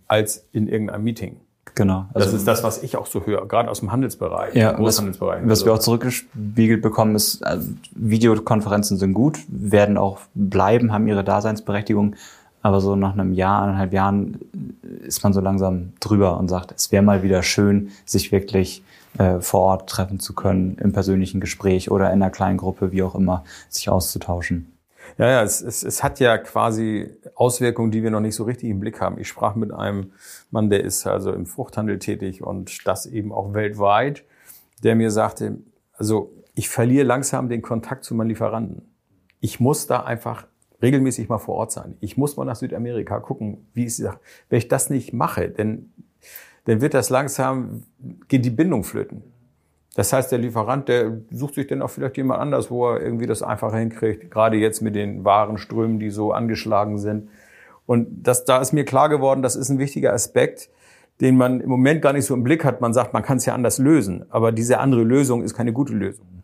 als 0.07 0.47
in 0.51 0.67
irgendeinem 0.67 1.03
Meeting. 1.03 1.41
Genau. 1.75 2.05
Das 2.13 2.33
ist 2.33 2.47
das, 2.47 2.63
was 2.63 2.83
ich 2.83 2.97
auch 2.97 3.05
so 3.05 3.25
höre, 3.25 3.47
gerade 3.47 3.69
aus 3.69 3.79
dem 3.79 3.91
Handelsbereich, 3.91 4.55
Ja, 4.55 4.71
was, 4.71 4.77
Großhandelsbereich. 4.77 5.41
was 5.45 5.65
wir 5.65 5.71
auch 5.71 5.77
Also, 5.77 5.85
zurückgespiegelt 5.85 6.81
bekommen, 6.81 7.15
ist, 7.15 7.45
also 7.45 7.69
Videokonferenzen 7.95 8.97
sind 8.97 9.13
gut, 9.13 9.39
werden 9.47 9.97
auch 9.97 10.19
bleiben, 10.33 10.91
haben 10.91 11.07
ihre 11.07 11.23
Daseinsberechtigung. 11.23 12.15
Aber 12.61 12.81
so 12.81 12.95
nach 12.97 13.13
einem 13.13 13.33
Jahr, 13.33 13.63
eineinhalb 13.63 13.93
Jahren 13.93 14.37
ist 15.01 15.23
man 15.23 15.31
so 15.31 15.39
langsam 15.39 15.93
drüber 16.01 16.37
und 16.37 16.49
sagt, 16.49 16.73
es 16.75 16.91
wäre 16.91 17.01
mal 17.01 17.23
wieder 17.23 17.41
schön, 17.41 17.91
sich 18.05 18.33
wirklich 18.33 18.83
äh, 19.17 19.39
vor 19.39 19.61
Ort 19.61 19.89
treffen 19.89 20.19
zu 20.19 20.33
können, 20.33 20.77
im 20.81 20.91
persönlichen 20.91 21.39
Gespräch 21.39 21.89
oder 21.89 22.07
in 22.07 22.21
einer 22.21 22.29
kleinen 22.31 22.57
Gruppe, 22.57 22.91
wie 22.91 23.01
auch 23.01 23.15
immer, 23.15 23.45
sich 23.69 23.89
auszutauschen. 23.89 24.73
Ja, 25.17 25.27
ja, 25.27 25.43
es, 25.43 25.61
es, 25.61 25.83
es 25.83 26.03
hat 26.03 26.19
ja 26.19 26.37
quasi 26.37 27.09
Auswirkungen, 27.35 27.91
die 27.91 28.03
wir 28.03 28.11
noch 28.11 28.19
nicht 28.19 28.35
so 28.35 28.43
richtig 28.43 28.69
im 28.69 28.79
Blick 28.79 29.01
haben. 29.01 29.19
Ich 29.19 29.27
sprach 29.27 29.55
mit 29.55 29.71
einem 29.71 30.11
Mann, 30.51 30.69
der 30.69 30.83
ist 30.83 31.05
also 31.07 31.31
im 31.31 31.45
Fruchthandel 31.45 31.99
tätig 31.99 32.43
und 32.43 32.87
das 32.87 33.05
eben 33.05 33.31
auch 33.31 33.53
weltweit, 33.53 34.23
der 34.83 34.95
mir 34.95 35.11
sagte, 35.11 35.57
also 35.93 36.31
ich 36.55 36.69
verliere 36.69 37.05
langsam 37.05 37.49
den 37.49 37.61
Kontakt 37.61 38.03
zu 38.03 38.15
meinen 38.15 38.29
Lieferanten. 38.29 38.81
Ich 39.39 39.59
muss 39.59 39.87
da 39.87 40.03
einfach 40.03 40.47
regelmäßig 40.81 41.29
mal 41.29 41.37
vor 41.37 41.55
Ort 41.55 41.71
sein. 41.71 41.97
Ich 41.99 42.17
muss 42.17 42.37
mal 42.37 42.45
nach 42.45 42.55
Südamerika 42.55 43.19
gucken, 43.19 43.67
wie 43.73 43.85
es 43.85 43.97
sagt. 43.97 44.21
Wenn 44.49 44.59
ich 44.59 44.67
das 44.67 44.89
nicht 44.89 45.13
mache, 45.13 45.49
dann, 45.49 45.91
dann 46.65 46.81
wird 46.81 46.93
das 46.93 47.09
langsam, 47.09 47.83
geht 48.27 48.45
die 48.45 48.49
Bindung 48.49 48.83
flöten. 48.83 49.23
Das 49.95 50.13
heißt, 50.13 50.31
der 50.31 50.39
Lieferant, 50.39 50.87
der 50.87 51.17
sucht 51.31 51.55
sich 51.55 51.67
dann 51.67 51.81
auch 51.81 51.89
vielleicht 51.89 52.17
jemand 52.17 52.39
anders, 52.39 52.69
wo 52.69 52.89
er 52.89 53.01
irgendwie 53.01 53.25
das 53.25 53.41
einfacher 53.41 53.77
hinkriegt. 53.77 54.31
Gerade 54.31 54.57
jetzt 54.57 54.81
mit 54.81 54.95
den 54.95 55.25
Warenströmen, 55.25 55.99
die 55.99 56.09
so 56.09 56.31
angeschlagen 56.31 56.99
sind. 56.99 57.29
Und 57.85 58.07
das, 58.23 58.45
da 58.45 58.59
ist 58.59 58.71
mir 58.71 58.85
klar 58.85 59.09
geworden, 59.09 59.41
das 59.41 59.55
ist 59.55 59.69
ein 59.69 59.79
wichtiger 59.79 60.13
Aspekt, 60.13 60.69
den 61.21 61.37
man 61.37 61.59
im 61.59 61.69
Moment 61.69 62.01
gar 62.01 62.13
nicht 62.13 62.25
so 62.25 62.33
im 62.33 62.43
Blick 62.43 62.63
hat. 62.63 62.81
Man 62.81 62.93
sagt, 62.93 63.13
man 63.13 63.23
kann 63.23 63.37
es 63.37 63.45
ja 63.45 63.53
anders 63.53 63.79
lösen. 63.79 64.25
Aber 64.29 64.51
diese 64.51 64.79
andere 64.79 65.03
Lösung 65.03 65.43
ist 65.43 65.55
keine 65.55 65.73
gute 65.73 65.93
Lösung. 65.93 66.38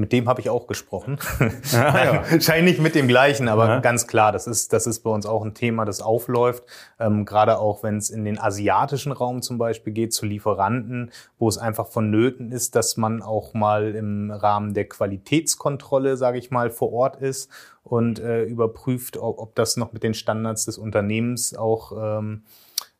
Mit 0.00 0.12
dem 0.12 0.30
habe 0.30 0.40
ich 0.40 0.48
auch 0.48 0.66
gesprochen. 0.66 1.18
Wahrscheinlich 1.72 2.78
mit 2.80 2.94
dem 2.94 3.06
gleichen, 3.06 3.48
aber 3.48 3.68
Ja. 3.68 3.80
ganz 3.80 4.06
klar, 4.06 4.32
das 4.32 4.46
ist, 4.46 4.72
das 4.72 4.86
ist 4.86 5.00
bei 5.00 5.10
uns 5.10 5.26
auch 5.26 5.44
ein 5.44 5.52
Thema, 5.52 5.84
das 5.84 6.00
aufläuft. 6.00 6.64
Ähm, 6.98 7.26
gerade 7.26 7.58
auch, 7.58 7.82
wenn 7.82 7.98
es 7.98 8.08
in 8.08 8.24
den 8.24 8.38
asiatischen 8.40 9.12
Raum 9.12 9.42
zum 9.42 9.58
Beispiel 9.58 9.92
geht, 9.92 10.14
zu 10.14 10.24
Lieferanten, 10.24 11.10
wo 11.38 11.48
es 11.50 11.58
einfach 11.58 11.86
vonnöten 11.86 12.50
ist, 12.50 12.76
dass 12.76 12.96
man 12.96 13.20
auch 13.20 13.52
mal 13.52 13.94
im 13.94 14.30
Rahmen 14.30 14.72
der 14.72 14.88
Qualitätskontrolle, 14.88 16.16
sage 16.16 16.38
ich 16.38 16.50
mal, 16.50 16.70
vor 16.70 16.94
Ort 16.94 17.16
ist 17.16 17.50
und 17.84 18.20
äh, 18.20 18.44
überprüft, 18.44 19.18
ob, 19.18 19.38
ob 19.38 19.54
das 19.54 19.76
noch 19.76 19.92
mit 19.92 20.02
den 20.02 20.14
Standards 20.14 20.64
des 20.64 20.78
Unternehmens 20.78 21.54
auch 21.54 21.92
ähm, 22.18 22.44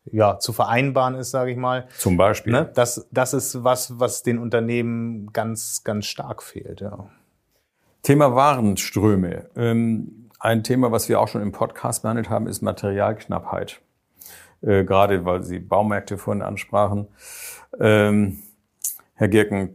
ja, 0.05 0.39
zu 0.39 0.53
vereinbaren 0.53 1.15
ist, 1.15 1.31
sage 1.31 1.51
ich 1.51 1.57
mal. 1.57 1.87
Zum 1.99 2.17
Beispiel. 2.17 2.53
Ne? 2.53 2.71
Das, 2.75 3.09
das 3.11 3.35
ist 3.35 3.63
was, 3.65 3.99
was 3.99 4.23
den 4.23 4.39
Unternehmen 4.39 5.33
ganz, 5.33 5.85
ganz 5.85 6.07
stark 6.07 6.43
fehlt. 6.43 6.81
Ja. 6.81 7.09
Thema 8.03 8.35
Warenströme. 8.35 9.51
Ähm, 9.57 10.31
ein 10.39 10.65
Thema, 10.65 10.91
was 10.91 11.09
wir 11.09 11.21
auch 11.21 11.29
schon 11.29 11.43
im 11.43 11.53
Podcast 11.53 12.03
behandelt 12.03 12.31
haben, 12.31 12.47
ist 12.47 12.63
Materialknappheit. 12.63 13.81
Äh, 14.63 14.85
gerade 14.85 15.25
weil 15.25 15.43
Sie 15.43 15.59
Baumärkte 15.59 16.19
vorhin 16.19 16.43
ansprachen. 16.43 17.09
Ähm, 17.79 18.43
Herr 19.15 19.29
Girken, 19.29 19.75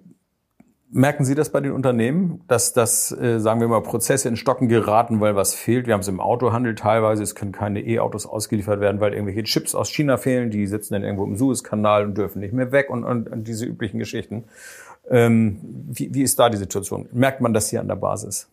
merken 0.92 1.26
Sie 1.26 1.36
das 1.36 1.52
bei 1.52 1.62
den 1.62 1.72
Unternehmen, 1.72 2.42
dass 2.48 2.74
das, 2.74 3.12
äh, 3.12 3.40
sagen 3.40 3.60
wir 3.60 3.68
mal, 3.68 3.82
Prozesse 3.82 4.30
in 4.30 4.36
Stocken 4.36 4.68
geraten, 4.68 5.20
weil 5.20 5.36
was 5.36 5.54
fehlt? 5.54 5.88
Wir 5.88 5.94
haben 5.94 6.02
es 6.02 6.08
im 6.08 6.20
Autohandel 6.20 6.76
teilweise, 6.76 7.24
es 7.24 7.36
können 7.36 7.52
keine 7.52 7.82
E-Autos 7.82 8.26
ausgeliefert 8.26 8.80
werden, 8.80 9.02
weil 9.02 9.14
irgendwelche 9.14 9.44
Chips 9.44 9.76
aus 9.76 9.90
China 9.90 10.18
fehlen, 10.18 10.52
die 10.52 10.68
sitzen 10.68 10.94
dann 10.94 11.04
irgendwo 11.04 11.26
im 11.26 11.36
Suezkanal 11.36 12.06
und 12.06 12.18
dürfen 12.18 12.40
nicht 12.40 12.54
mehr 12.54 12.72
weg 12.72 12.90
und, 12.90 13.04
und, 13.04 13.30
und 13.30 13.48
diese 13.48 13.66
üblichen 13.66 14.00
Geschichten. 14.00 14.46
Ähm, 15.10 15.60
wie, 15.62 16.14
wie 16.14 16.24
ist 16.24 16.40
da 16.40 16.50
die 16.50 16.58
Situation? 16.58 17.08
Merkt 17.12 17.42
man 17.42 17.54
das 17.54 17.70
hier 17.70 17.82
an 17.82 17.88
der 17.88 17.96
Basis? 17.96 18.48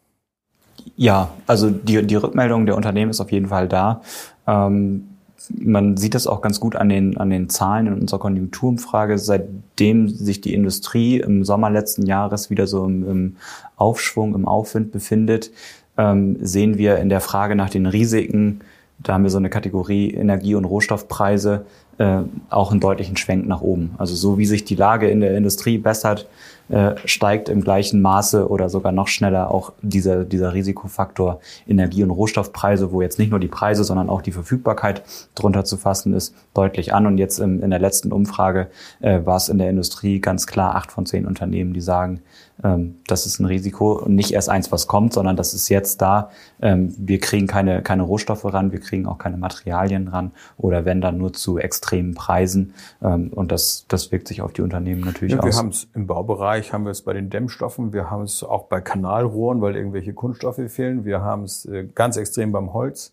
Ja, 0.97 1.31
also 1.47 1.71
die, 1.71 2.05
die 2.07 2.17
Rückmeldung 2.17 2.67
der 2.67 2.77
Unternehmen 2.77 3.11
ist 3.11 3.21
auf 3.21 3.31
jeden 3.31 3.49
Fall 3.49 3.69
da. 3.69 4.03
Ähm, 4.47 5.12
man 5.51 5.97
sieht 5.97 6.15
das 6.15 6.27
auch 6.27 6.41
ganz 6.41 6.61
gut 6.61 6.77
an 6.77 6.89
den, 6.89 7.17
an 7.17 7.31
den 7.31 7.49
Zahlen 7.49 7.87
in 7.87 7.95
unserer 7.95 8.21
Konjunkturumfrage. 8.21 9.19
Seitdem 9.19 10.09
sich 10.09 10.41
die 10.41 10.55
Industrie 10.55 11.21
im 11.21 11.45
Sommer 11.45 11.71
letzten 11.71 12.07
Jahres 12.07 12.51
wieder 12.51 12.67
so 12.67 12.85
im, 12.85 13.09
im 13.09 13.37
Aufschwung, 13.77 14.35
im 14.35 14.47
Aufwind 14.47 14.93
befindet, 14.93 15.51
ähm, 15.99 16.37
sehen 16.41 16.79
wir 16.79 16.99
in 16.99 17.09
der 17.09 17.21
Frage 17.21 17.55
nach 17.55 17.71
den 17.71 17.87
Risiken, 17.87 18.61
da 19.03 19.15
haben 19.15 19.25
wir 19.25 19.31
so 19.31 19.39
eine 19.39 19.51
Kategorie 19.51 20.13
Energie- 20.13 20.55
und 20.55 20.65
Rohstoffpreise, 20.65 21.67
äh, 22.03 22.25
auch 22.51 22.73
einen 22.73 22.81
deutlichen 22.81 23.17
Schwenk 23.17 23.47
nach 23.47 23.61
oben. 23.61 23.95
Also 23.97 24.17
so 24.17 24.37
wie 24.37 24.47
sich 24.47 24.65
die 24.65 24.75
Lage 24.75 25.09
in 25.09 25.21
der 25.21 25.37
Industrie 25.37 25.79
bessert, 25.79 26.27
äh, 26.69 26.95
steigt 27.05 27.49
im 27.49 27.61
gleichen 27.61 28.03
Maße 28.03 28.49
oder 28.49 28.69
sogar 28.69 28.93
noch 28.93 29.07
schneller 29.07 29.51
auch 29.51 29.73
dieser, 29.83 30.25
dieser 30.25 30.53
Risikofaktor 30.53 31.39
Energie- 31.69 32.03
und 32.03 32.11
Rohstoffpreise, 32.11 32.91
wo 32.93 33.03
jetzt 33.03 33.19
nicht 33.19 33.31
nur 33.31 33.39
die 33.39 33.49
Preise, 33.49 33.85
sondern 33.85 34.09
auch 34.09 34.23
die 34.23 34.33
Verfügbarkeit 34.33 35.03
drunter 35.35 35.65
zu 35.65 35.77
fassen 35.77 36.13
ist, 36.13 36.35
deutlich 36.55 36.93
an. 36.93 37.07
Und 37.07 37.19
jetzt 37.19 37.39
im, 37.39 37.63
in 37.63 37.71
der 37.71 37.79
letzten 37.79 38.11
Umfrage 38.11 38.69
äh, 39.01 39.21
war 39.25 39.37
es 39.37 39.49
in 39.49 39.59
der 39.59 39.71
Industrie 39.71 40.19
ganz 40.19 40.47
klar 40.47 40.75
acht 40.75 40.91
von 40.91 41.07
zehn 41.07 41.27
Unternehmen, 41.27 41.73
die 41.73 41.81
sagen, 41.81 42.23
ähm, 42.65 42.97
das 43.07 43.27
ist 43.27 43.41
ein 43.41 43.47
Risiko 43.47 43.93
und 43.93 44.15
nicht 44.15 44.33
erst 44.33 44.49
eins, 44.49 44.71
was 44.73 44.87
kommt, 44.87 45.13
sondern 45.13 45.37
das 45.37 45.55
ist 45.55 45.69
jetzt 45.69 46.01
da. 46.01 46.31
Ähm, 46.61 46.95
wir 46.97 47.19
kriegen 47.19 47.47
keine, 47.47 47.83
keine 47.83 48.03
Rohstoffe 48.03 48.45
ran, 48.45 48.73
wir 48.73 48.81
kriegen 48.81 49.07
auch 49.07 49.19
keine 49.19 49.37
Materialien 49.37 50.09
ran 50.09 50.33
oder 50.57 50.85
wenn 50.85 51.01
dann 51.01 51.19
nur 51.19 51.33
zu 51.33 51.59
extremen 51.93 52.15
Preisen. 52.15 52.75
Ähm, 53.03 53.31
und 53.33 53.53
das, 53.53 53.87
das 53.89 54.11
wirkt 54.13 54.29
sich 54.29 54.41
auf 54.43 54.53
die 54.53 54.63
Unternehmen 54.63 55.03
natürlich 55.03 55.35
Ja, 55.35 55.43
wir 55.43 55.49
aus. 55.49 55.59
haben 55.59 55.69
es 55.69 55.89
im 55.95 56.07
Baubereich, 56.07 56.73
haben 56.73 56.85
wir 56.85 56.91
es 56.91 57.03
bei 57.03 57.13
den 57.13 57.31
Dämmstoffen, 57.31 57.93
wir 57.93 58.11
haben 58.11 58.23
es 58.23 58.43
auch 58.43 58.65
bei 58.65 58.81
Kanalrohren, 58.81 59.61
weil 59.61 59.77
irgendwelche 59.77 60.15
Kunststoffe 60.15 60.61
fehlen. 60.69 61.05
Wir 61.05 61.21
haben 61.21 61.45
es 61.45 61.67
äh, 61.67 61.87
ganz 61.95 62.17
extrem 62.17 62.53
beim 62.53 62.73
Holz. 62.73 63.13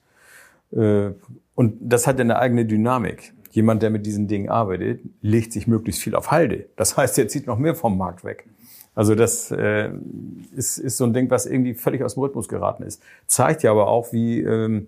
Äh, 0.71 1.11
und 1.55 1.77
das 1.81 2.07
hat 2.07 2.19
eine 2.19 2.39
eigene 2.39 2.65
Dynamik. 2.65 3.33
Jemand, 3.51 3.81
der 3.81 3.89
mit 3.89 4.05
diesen 4.05 4.27
Dingen 4.27 4.49
arbeitet, 4.49 5.01
legt 5.21 5.53
sich 5.53 5.67
möglichst 5.67 6.01
viel 6.01 6.15
auf 6.15 6.31
Halde. 6.31 6.65
Das 6.75 6.95
heißt, 6.95 7.17
er 7.17 7.27
zieht 7.27 7.47
noch 7.47 7.57
mehr 7.57 7.75
vom 7.75 7.97
Markt 7.97 8.23
weg. 8.23 8.45
Also 8.95 9.15
das 9.15 9.51
äh, 9.51 9.89
ist, 10.55 10.77
ist 10.77 10.97
so 10.97 11.05
ein 11.05 11.13
Ding, 11.13 11.29
was 11.29 11.45
irgendwie 11.45 11.73
völlig 11.73 12.03
aus 12.03 12.13
dem 12.13 12.23
Rhythmus 12.23 12.47
geraten 12.47 12.83
ist. 12.83 13.01
Zeigt 13.27 13.63
ja 13.63 13.71
aber 13.71 13.87
auch, 13.87 14.13
wie 14.13 14.41
ähm, 14.41 14.87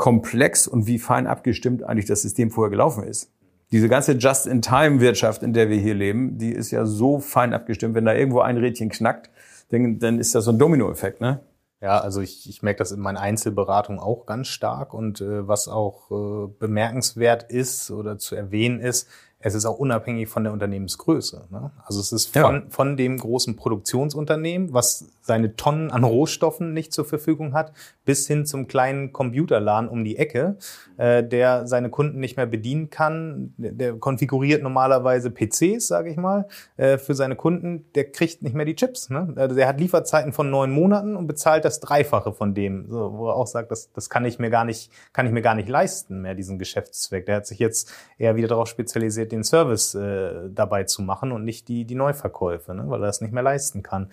komplex 0.00 0.66
und 0.66 0.86
wie 0.86 0.98
fein 0.98 1.26
abgestimmt 1.26 1.82
eigentlich 1.82 2.06
das 2.06 2.22
System 2.22 2.50
vorher 2.50 2.70
gelaufen 2.70 3.04
ist. 3.04 3.30
Diese 3.70 3.86
ganze 3.86 4.12
Just-in-Time-Wirtschaft, 4.12 5.42
in 5.42 5.52
der 5.52 5.68
wir 5.68 5.76
hier 5.76 5.94
leben, 5.94 6.38
die 6.38 6.52
ist 6.52 6.70
ja 6.70 6.86
so 6.86 7.18
fein 7.18 7.52
abgestimmt. 7.52 7.94
Wenn 7.94 8.06
da 8.06 8.14
irgendwo 8.14 8.40
ein 8.40 8.56
Rädchen 8.56 8.88
knackt, 8.88 9.28
dann, 9.68 9.98
dann 9.98 10.18
ist 10.18 10.34
das 10.34 10.46
so 10.46 10.52
ein 10.52 10.58
Dominoeffekt, 10.58 11.20
ne? 11.20 11.40
Ja, 11.82 11.98
also 11.98 12.22
ich, 12.22 12.48
ich 12.48 12.62
merke 12.62 12.78
das 12.78 12.92
in 12.92 13.00
meinen 13.00 13.18
Einzelberatungen 13.18 14.00
auch 14.00 14.24
ganz 14.24 14.48
stark 14.48 14.94
und 14.94 15.20
äh, 15.20 15.46
was 15.46 15.68
auch 15.68 16.10
äh, 16.10 16.50
bemerkenswert 16.58 17.50
ist 17.50 17.90
oder 17.90 18.16
zu 18.16 18.34
erwähnen 18.36 18.80
ist, 18.80 19.06
es 19.38 19.54
ist 19.54 19.64
auch 19.66 19.78
unabhängig 19.78 20.28
von 20.28 20.44
der 20.44 20.52
Unternehmensgröße. 20.52 21.46
Ne? 21.50 21.70
Also 21.84 22.00
es 22.00 22.12
ist 22.12 22.34
Ja. 22.34 22.42
von, 22.42 22.70
von 22.70 22.96
dem 22.96 23.18
großen 23.18 23.56
Produktionsunternehmen, 23.56 24.72
was 24.72 25.06
seine 25.30 25.54
Tonnen 25.54 25.92
an 25.92 26.02
Rohstoffen 26.02 26.72
nicht 26.72 26.92
zur 26.92 27.04
Verfügung 27.04 27.52
hat, 27.52 27.72
bis 28.04 28.26
hin 28.26 28.46
zum 28.46 28.66
kleinen 28.66 29.12
Computerladen 29.12 29.88
um 29.88 30.02
die 30.02 30.16
Ecke, 30.16 30.56
äh, 30.96 31.22
der 31.22 31.68
seine 31.68 31.88
Kunden 31.88 32.18
nicht 32.18 32.36
mehr 32.36 32.46
bedienen 32.46 32.90
kann. 32.90 33.54
Der, 33.56 33.94
konfiguriert 33.94 34.64
normalerweise 34.64 35.30
PCs, 35.30 35.86
sage 35.86 36.10
ich 36.10 36.16
mal, 36.16 36.48
äh, 36.76 36.98
für 36.98 37.14
seine 37.14 37.36
Kunden. 37.36 37.84
Der 37.94 38.10
kriegt 38.10 38.42
nicht 38.42 38.56
mehr 38.56 38.64
die 38.66 38.74
Chips. 38.74 39.08
Ne? 39.08 39.32
Also 39.36 39.54
der 39.54 39.68
hat 39.68 39.78
Lieferzeiten 39.78 40.32
von 40.32 40.50
neun 40.50 40.72
Monaten 40.72 41.14
und 41.14 41.28
bezahlt 41.28 41.64
das 41.64 41.78
Dreifache 41.78 42.32
von 42.32 42.52
dem, 42.52 42.90
so, 42.90 43.12
wo 43.12 43.28
er 43.28 43.36
auch 43.36 43.46
sagt, 43.46 43.70
das, 43.70 43.92
das 43.92 44.10
kann 44.10 44.24
ich 44.24 44.40
mir 44.40 44.50
gar 44.50 44.64
nicht, 44.64 44.90
kann 45.12 45.26
ich 45.26 45.32
mir 45.32 45.42
gar 45.42 45.54
nicht 45.54 45.68
leisten 45.68 46.22
mehr 46.22 46.34
diesen 46.34 46.58
Geschäftszweck. 46.58 47.24
Der 47.26 47.36
hat 47.36 47.46
sich 47.46 47.60
jetzt 47.60 47.92
eher 48.18 48.34
wieder 48.34 48.48
darauf 48.48 48.66
spezialisiert, 48.66 49.30
den 49.30 49.44
Service 49.44 49.94
äh, 49.94 50.50
dabei 50.50 50.82
zu 50.82 51.02
machen 51.02 51.30
und 51.30 51.44
nicht 51.44 51.68
die 51.68 51.84
die 51.84 51.94
Neuverkäufe, 51.94 52.74
ne? 52.74 52.84
weil 52.88 53.00
er 53.00 53.06
das 53.06 53.20
nicht 53.20 53.32
mehr 53.32 53.44
leisten 53.44 53.84
kann. 53.84 54.10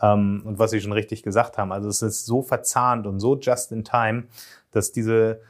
Ähm, 0.00 0.42
und 0.44 0.58
was 0.58 0.70
Sie 0.70 0.80
schon 0.80 0.92
richtig 0.92 1.22
gesagt 1.22 1.58
haben, 1.58 1.72
also 1.72 1.88
es 1.88 2.02
ist 2.02 2.26
so 2.26 2.42
verzahnt 2.42 3.06
und 3.06 3.20
so 3.20 3.38
just 3.38 3.72
in 3.72 3.84
time, 3.84 4.24
dass 4.72 4.92
diese 4.92 5.40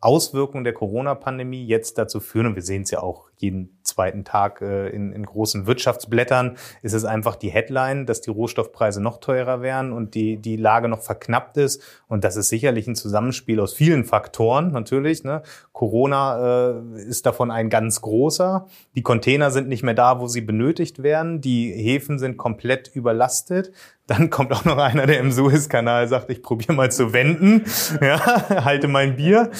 Auswirkungen 0.00 0.64
der 0.64 0.74
Corona-Pandemie 0.74 1.64
jetzt 1.64 1.96
dazu 1.96 2.20
führen, 2.20 2.48
und 2.48 2.54
wir 2.56 2.62
sehen 2.62 2.82
es 2.82 2.90
ja 2.90 3.00
auch 3.00 3.30
jeden 3.38 3.78
zweiten 3.94 4.24
Tag 4.24 4.60
äh, 4.60 4.88
in, 4.88 5.12
in 5.12 5.24
großen 5.24 5.66
Wirtschaftsblättern 5.66 6.56
ist 6.82 6.92
es 6.92 7.04
einfach 7.04 7.36
die 7.36 7.50
Headline, 7.50 8.06
dass 8.06 8.20
die 8.20 8.30
Rohstoffpreise 8.30 9.00
noch 9.00 9.18
teurer 9.18 9.62
werden 9.62 9.92
und 9.92 10.14
die, 10.14 10.36
die 10.36 10.56
Lage 10.56 10.88
noch 10.88 11.00
verknappt 11.00 11.56
ist. 11.56 11.82
Und 12.08 12.24
das 12.24 12.36
ist 12.36 12.48
sicherlich 12.48 12.86
ein 12.86 12.96
Zusammenspiel 12.96 13.60
aus 13.60 13.72
vielen 13.72 14.04
Faktoren 14.04 14.72
natürlich. 14.72 15.22
Ne? 15.24 15.42
Corona 15.72 16.72
äh, 16.72 17.02
ist 17.02 17.26
davon 17.26 17.50
ein 17.50 17.70
ganz 17.70 18.00
großer. 18.00 18.66
Die 18.96 19.02
Container 19.02 19.50
sind 19.50 19.68
nicht 19.68 19.82
mehr 19.82 19.94
da, 19.94 20.20
wo 20.20 20.26
sie 20.26 20.40
benötigt 20.40 21.02
werden. 21.02 21.40
Die 21.40 21.72
Häfen 21.72 22.18
sind 22.18 22.36
komplett 22.36 22.90
überlastet. 22.94 23.72
Dann 24.06 24.28
kommt 24.28 24.52
auch 24.52 24.66
noch 24.66 24.76
einer, 24.76 25.06
der 25.06 25.18
im 25.18 25.32
Suezkanal 25.32 26.06
sagt, 26.08 26.28
ich 26.28 26.42
probiere 26.42 26.74
mal 26.74 26.92
zu 26.92 27.14
wenden. 27.14 27.64
Ja, 28.02 28.64
halte 28.64 28.86
mein 28.86 29.16
Bier. 29.16 29.50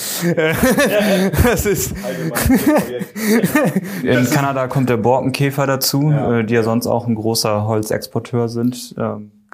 Das 1.45 1.65
ist 1.65 1.95
In 4.03 4.31
Kanada 4.31 4.67
kommt 4.69 4.91
der 4.91 4.99
Borkenkäfer 4.99 5.67
dazu, 5.67 6.11
Ja. 6.11 6.41
äh, 6.41 6.45
die 6.45 6.55
ja 6.55 6.63
sonst 6.63 6.87
auch 6.87 7.07
ein 7.07 7.15
großer 7.15 7.67
Holzexporteur 7.67 8.49
sind. 8.49 8.95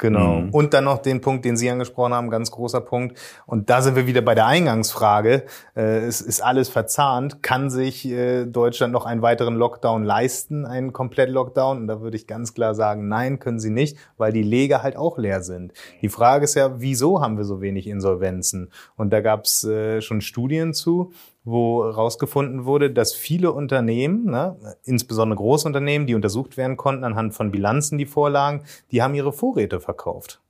Genau. 0.00 0.40
Mhm. 0.40 0.50
Und 0.50 0.72
dann 0.72 0.84
noch 0.84 0.96
den 0.96 1.20
Punkt, 1.20 1.44
den 1.44 1.58
Sie 1.58 1.68
angesprochen 1.68 2.14
haben, 2.14 2.30
ganz 2.30 2.50
großer 2.50 2.80
Punkt. 2.80 3.18
Und 3.44 3.68
da 3.68 3.82
sind 3.82 3.96
wir 3.96 4.06
wieder 4.06 4.22
bei 4.22 4.34
der 4.34 4.46
Eingangsfrage. 4.46 5.44
Äh, 5.76 6.06
es 6.06 6.22
ist 6.22 6.42
alles 6.42 6.70
verzahnt. 6.70 7.42
Kann 7.42 7.68
sich 7.68 8.08
äh, 8.08 8.46
Deutschland 8.46 8.94
noch 8.94 9.04
einen 9.04 9.20
weiteren 9.20 9.56
Lockdown 9.56 10.02
leisten, 10.02 10.64
einen 10.64 10.94
Komplett-Lockdown? 10.94 11.82
Und 11.82 11.86
da 11.86 12.00
würde 12.00 12.16
ich 12.16 12.26
ganz 12.26 12.54
klar 12.54 12.74
sagen, 12.74 13.08
nein, 13.08 13.40
können 13.40 13.60
sie 13.60 13.68
nicht, 13.68 13.98
weil 14.16 14.32
die 14.32 14.42
Leger 14.42 14.82
halt 14.82 14.96
auch 14.96 15.18
leer 15.18 15.42
sind. 15.42 15.74
Die 16.00 16.08
Frage 16.08 16.44
ist 16.44 16.54
ja, 16.54 16.80
wieso 16.80 17.20
haben 17.20 17.36
wir 17.36 17.44
so 17.44 17.60
wenig 17.60 17.86
Insolvenzen? 17.86 18.72
Und 18.96 19.12
da 19.12 19.20
gab 19.20 19.44
es 19.44 19.64
äh, 19.64 20.00
schon 20.00 20.22
Studien 20.22 20.72
zu, 20.72 21.12
wo 21.44 21.84
herausgefunden 21.84 22.64
wurde, 22.64 22.90
dass 22.90 23.14
viele 23.14 23.52
Unternehmen, 23.52 24.26
ne, 24.26 24.56
insbesondere 24.84 25.38
Großunternehmen, 25.38 26.06
die 26.06 26.14
untersucht 26.14 26.56
werden 26.56 26.76
konnten 26.76 27.04
anhand 27.04 27.34
von 27.34 27.50
Bilanzen, 27.50 27.98
die 27.98 28.06
vorlagen, 28.06 28.64
die 28.90 29.02
haben 29.02 29.14
ihre 29.14 29.32
Vorräte 29.32 29.80
verkauft. 29.80 30.40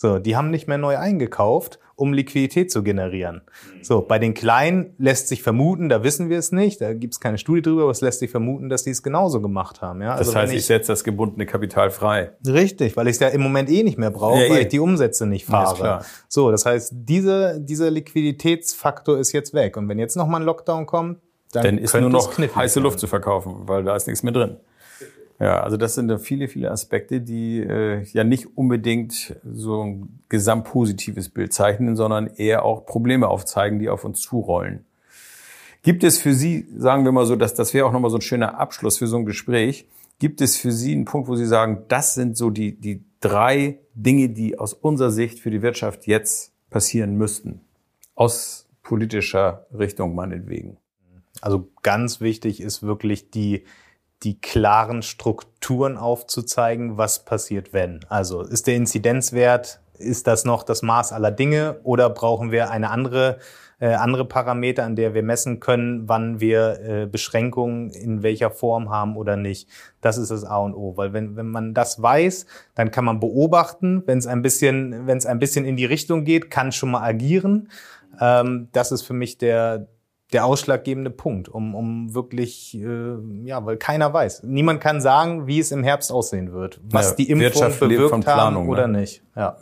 So, 0.00 0.20
die 0.20 0.36
haben 0.36 0.50
nicht 0.50 0.68
mehr 0.68 0.78
neu 0.78 0.96
eingekauft, 0.96 1.80
um 1.96 2.12
Liquidität 2.12 2.70
zu 2.70 2.84
generieren. 2.84 3.42
So, 3.82 4.00
bei 4.00 4.20
den 4.20 4.32
Kleinen 4.32 4.94
lässt 4.96 5.26
sich 5.26 5.42
vermuten, 5.42 5.88
da 5.88 6.04
wissen 6.04 6.28
wir 6.30 6.38
es 6.38 6.52
nicht, 6.52 6.80
da 6.80 6.92
gibt 6.94 7.14
es 7.14 7.20
keine 7.20 7.36
Studie 7.36 7.62
drüber, 7.62 7.82
aber 7.82 7.90
es 7.90 8.00
lässt 8.00 8.20
sich 8.20 8.30
vermuten, 8.30 8.68
dass 8.68 8.84
die 8.84 8.90
es 8.90 9.02
genauso 9.02 9.40
gemacht 9.40 9.82
haben. 9.82 10.00
Ja? 10.00 10.10
Das 10.10 10.28
Also 10.28 10.34
heißt, 10.36 10.52
wenn 10.52 10.56
ich 10.58 10.66
setze 10.66 10.92
das 10.92 11.02
gebundene 11.02 11.46
Kapital 11.46 11.90
frei. 11.90 12.30
Richtig, 12.46 12.96
weil 12.96 13.08
ich 13.08 13.14
es 13.16 13.18
ja 13.20 13.26
im 13.28 13.40
Moment 13.40 13.68
eh 13.70 13.82
nicht 13.82 13.98
mehr 13.98 14.12
brauche, 14.12 14.40
Ja, 14.44 14.50
weil 14.50 14.58
eh. 14.58 14.62
ich 14.62 14.68
die 14.68 14.78
Umsätze 14.78 15.26
nicht 15.26 15.46
fahre. 15.46 16.04
so, 16.28 16.52
das 16.52 16.64
heißt, 16.64 16.92
diese, 16.94 17.60
dieser 17.60 17.90
Liquiditätsfaktor 17.90 19.18
ist 19.18 19.32
jetzt 19.32 19.52
weg. 19.52 19.76
Und 19.76 19.88
wenn 19.88 19.98
jetzt 19.98 20.16
nochmal 20.16 20.40
ein 20.42 20.46
Lockdown 20.46 20.86
kommt, 20.86 21.18
dann, 21.52 21.64
Dann 21.64 21.78
ist 21.78 21.94
nur 21.98 22.10
noch 22.10 22.38
heiße 22.38 22.76
werden. 22.76 22.82
Luft 22.84 23.00
zu 23.00 23.06
verkaufen, 23.06 23.62
weil 23.66 23.82
da 23.82 23.96
ist 23.96 24.06
nichts 24.06 24.22
mehr 24.22 24.32
drin. 24.34 24.58
Ja, 25.40 25.60
also 25.60 25.76
das 25.76 25.94
sind 25.94 26.18
viele, 26.18 26.48
viele 26.48 26.70
Aspekte, 26.70 27.20
die 27.20 27.60
äh, 27.60 28.02
ja 28.12 28.24
nicht 28.24 28.56
unbedingt 28.56 29.36
so 29.44 29.84
ein 29.84 30.20
gesamtpositives 30.28 31.28
Bild 31.28 31.52
zeichnen, 31.52 31.94
sondern 31.94 32.26
eher 32.26 32.64
auch 32.64 32.86
Probleme 32.86 33.28
aufzeigen, 33.28 33.78
die 33.78 33.88
auf 33.88 34.04
uns 34.04 34.20
zurollen. 34.20 34.84
Gibt 35.82 36.02
es 36.02 36.18
für 36.18 36.34
Sie, 36.34 36.66
sagen 36.76 37.04
wir 37.04 37.12
mal 37.12 37.24
so, 37.24 37.36
dass 37.36 37.54
das 37.54 37.72
wäre 37.72 37.86
auch 37.86 37.92
nochmal 37.92 38.10
so 38.10 38.18
ein 38.18 38.22
schöner 38.22 38.58
Abschluss 38.58 38.98
für 38.98 39.06
so 39.06 39.16
ein 39.16 39.26
Gespräch, 39.26 39.86
gibt 40.18 40.40
es 40.40 40.56
für 40.56 40.72
Sie 40.72 40.92
einen 40.92 41.04
Punkt, 41.04 41.28
wo 41.28 41.36
Sie 41.36 41.46
sagen, 41.46 41.84
das 41.86 42.14
sind 42.14 42.36
so 42.36 42.50
die, 42.50 42.78
die 42.78 43.04
drei 43.20 43.78
Dinge, 43.94 44.30
die 44.30 44.58
aus 44.58 44.74
unserer 44.74 45.10
Sicht 45.10 45.38
für 45.38 45.50
die 45.50 45.62
Wirtschaft 45.62 46.06
jetzt 46.08 46.52
passieren 46.68 47.16
müssten? 47.16 47.60
Aus 48.16 48.68
politischer 48.82 49.66
Richtung 49.72 50.16
meinetwegen. 50.16 50.78
Also 51.40 51.68
ganz 51.82 52.20
wichtig 52.20 52.60
ist 52.60 52.82
wirklich 52.82 53.30
die, 53.30 53.64
die 54.22 54.40
klaren 54.40 55.02
Strukturen 55.02 55.96
aufzuzeigen, 55.96 56.96
was 56.96 57.24
passiert, 57.24 57.72
wenn. 57.72 58.00
Also 58.08 58.42
ist 58.42 58.66
der 58.66 58.76
Inzidenzwert, 58.76 59.80
ist 59.98 60.26
das 60.26 60.44
noch 60.44 60.62
das 60.62 60.82
Maß 60.82 61.12
aller 61.12 61.30
Dinge 61.30 61.80
oder 61.82 62.10
brauchen 62.10 62.50
wir 62.50 62.70
eine 62.70 62.90
andere, 62.90 63.38
äh, 63.80 63.94
andere 63.94 64.24
Parameter, 64.24 64.84
an 64.84 64.96
der 64.96 65.14
wir 65.14 65.22
messen 65.22 65.60
können, 65.60 66.08
wann 66.08 66.40
wir 66.40 66.80
äh, 66.80 67.06
Beschränkungen 67.06 67.90
in 67.90 68.22
welcher 68.22 68.50
Form 68.50 68.90
haben 68.90 69.16
oder 69.16 69.36
nicht. 69.36 69.68
Das 70.00 70.18
ist 70.18 70.30
das 70.30 70.44
A 70.44 70.58
und 70.58 70.74
O, 70.74 70.96
weil 70.96 71.12
wenn, 71.12 71.36
wenn 71.36 71.48
man 71.48 71.74
das 71.74 72.00
weiß, 72.00 72.46
dann 72.74 72.90
kann 72.90 73.04
man 73.04 73.20
beobachten, 73.20 74.02
wenn 74.06 74.18
es 74.18 74.26
ein 74.26 74.42
bisschen, 74.42 75.06
wenn 75.06 75.18
es 75.18 75.26
ein 75.26 75.38
bisschen 75.38 75.64
in 75.64 75.76
die 75.76 75.84
Richtung 75.84 76.24
geht, 76.24 76.50
kann 76.50 76.72
schon 76.72 76.90
mal 76.90 77.02
agieren. 77.02 77.70
Ähm, 78.20 78.68
das 78.72 78.92
ist 78.92 79.02
für 79.02 79.14
mich 79.14 79.38
der, 79.38 79.86
der 80.32 80.44
ausschlaggebende 80.44 81.10
Punkt, 81.10 81.48
um, 81.48 81.74
um 81.74 82.14
wirklich, 82.14 82.76
äh, 82.76 83.16
ja, 83.44 83.64
weil 83.64 83.78
keiner 83.78 84.12
weiß. 84.12 84.42
Niemand 84.42 84.80
kann 84.80 85.00
sagen, 85.00 85.46
wie 85.46 85.58
es 85.58 85.72
im 85.72 85.82
Herbst 85.82 86.12
aussehen 86.12 86.52
wird, 86.52 86.80
was 86.82 87.10
Ja, 87.10 87.16
die 87.16 87.30
Impfung 87.30 87.44
Wirtschaft 87.44 87.80
bewirkt 87.80 88.10
von 88.10 88.20
Planung, 88.20 88.64
haben 88.64 88.68
oder 88.68 88.86
ne? 88.88 89.00
nicht. 89.00 89.22
Ja. 89.34 89.56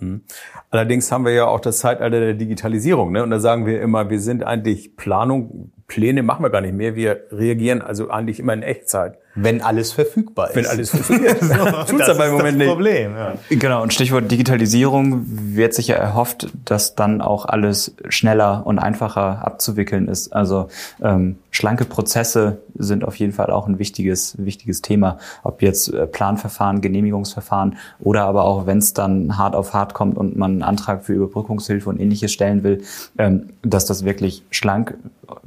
Allerdings 0.70 1.12
haben 1.12 1.24
wir 1.24 1.32
ja 1.32 1.46
auch 1.46 1.60
das 1.60 1.78
Zeitalter 1.78 2.18
der 2.18 2.34
Digitalisierung. 2.34 3.12
Ne? 3.12 3.22
Und 3.22 3.30
da 3.30 3.38
sagen 3.38 3.66
wir 3.66 3.80
immer, 3.80 4.10
wir 4.10 4.20
sind 4.20 4.42
eigentlich 4.42 4.96
Planung, 4.96 5.70
Pläne 5.86 6.24
machen 6.24 6.44
wir 6.44 6.50
gar 6.50 6.62
nicht 6.62 6.74
mehr. 6.74 6.96
Wir 6.96 7.26
reagieren 7.30 7.80
also 7.80 8.10
eigentlich 8.10 8.40
immer 8.40 8.54
in 8.54 8.62
Echtzeit. 8.62 9.18
Wenn 9.36 9.60
alles 9.62 9.92
verfügbar 9.92 10.48
ist. 10.48 10.56
Wenn 10.56 10.66
alles 10.66 10.90
funktioniert. 10.90 11.40
so, 11.42 11.54
Tut's 11.54 12.06
das 12.06 12.08
aber 12.08 12.26
im 12.26 12.32
ist 12.32 12.38
Moment 12.38 12.46
das 12.48 12.54
nicht. 12.56 12.68
Problem. 12.68 13.14
Ja. 13.14 13.34
Genau, 13.50 13.82
und 13.82 13.92
Stichwort 13.92 14.30
Digitalisierung 14.30 15.22
wird 15.26 15.74
sich 15.74 15.88
ja 15.88 15.96
erhofft, 15.96 16.48
dass 16.64 16.94
dann 16.94 17.20
auch 17.20 17.44
alles 17.46 17.94
schneller 18.08 18.66
und 18.66 18.78
einfacher 18.78 19.46
abzuwickeln 19.46 20.08
ist. 20.08 20.32
Also 20.32 20.68
ähm, 21.02 21.36
schlanke 21.50 21.84
Prozesse 21.84 22.58
sind 22.74 23.04
auf 23.04 23.16
jeden 23.16 23.32
Fall 23.32 23.50
auch 23.50 23.66
ein 23.68 23.78
wichtiges, 23.78 24.34
wichtiges 24.38 24.82
Thema. 24.82 25.18
Ob 25.42 25.62
jetzt 25.62 25.92
äh, 25.92 26.06
Planverfahren, 26.06 26.80
Genehmigungsverfahren 26.80 27.76
oder 28.00 28.24
aber 28.24 28.44
auch, 28.44 28.66
wenn 28.66 28.78
es 28.78 28.94
dann 28.94 29.36
hart 29.38 29.54
auf 29.54 29.72
hart 29.74 29.94
kommt 29.94 30.16
und 30.16 30.36
man 30.36 30.52
einen 30.52 30.62
Antrag 30.62 31.04
für 31.04 31.12
Überbrückungshilfe 31.12 31.88
und 31.88 32.00
ähnliches 32.00 32.32
stellen 32.32 32.62
will, 32.62 32.82
ähm, 33.18 33.50
dass 33.62 33.84
das 33.86 34.04
wirklich 34.04 34.42
schlank 34.50 34.94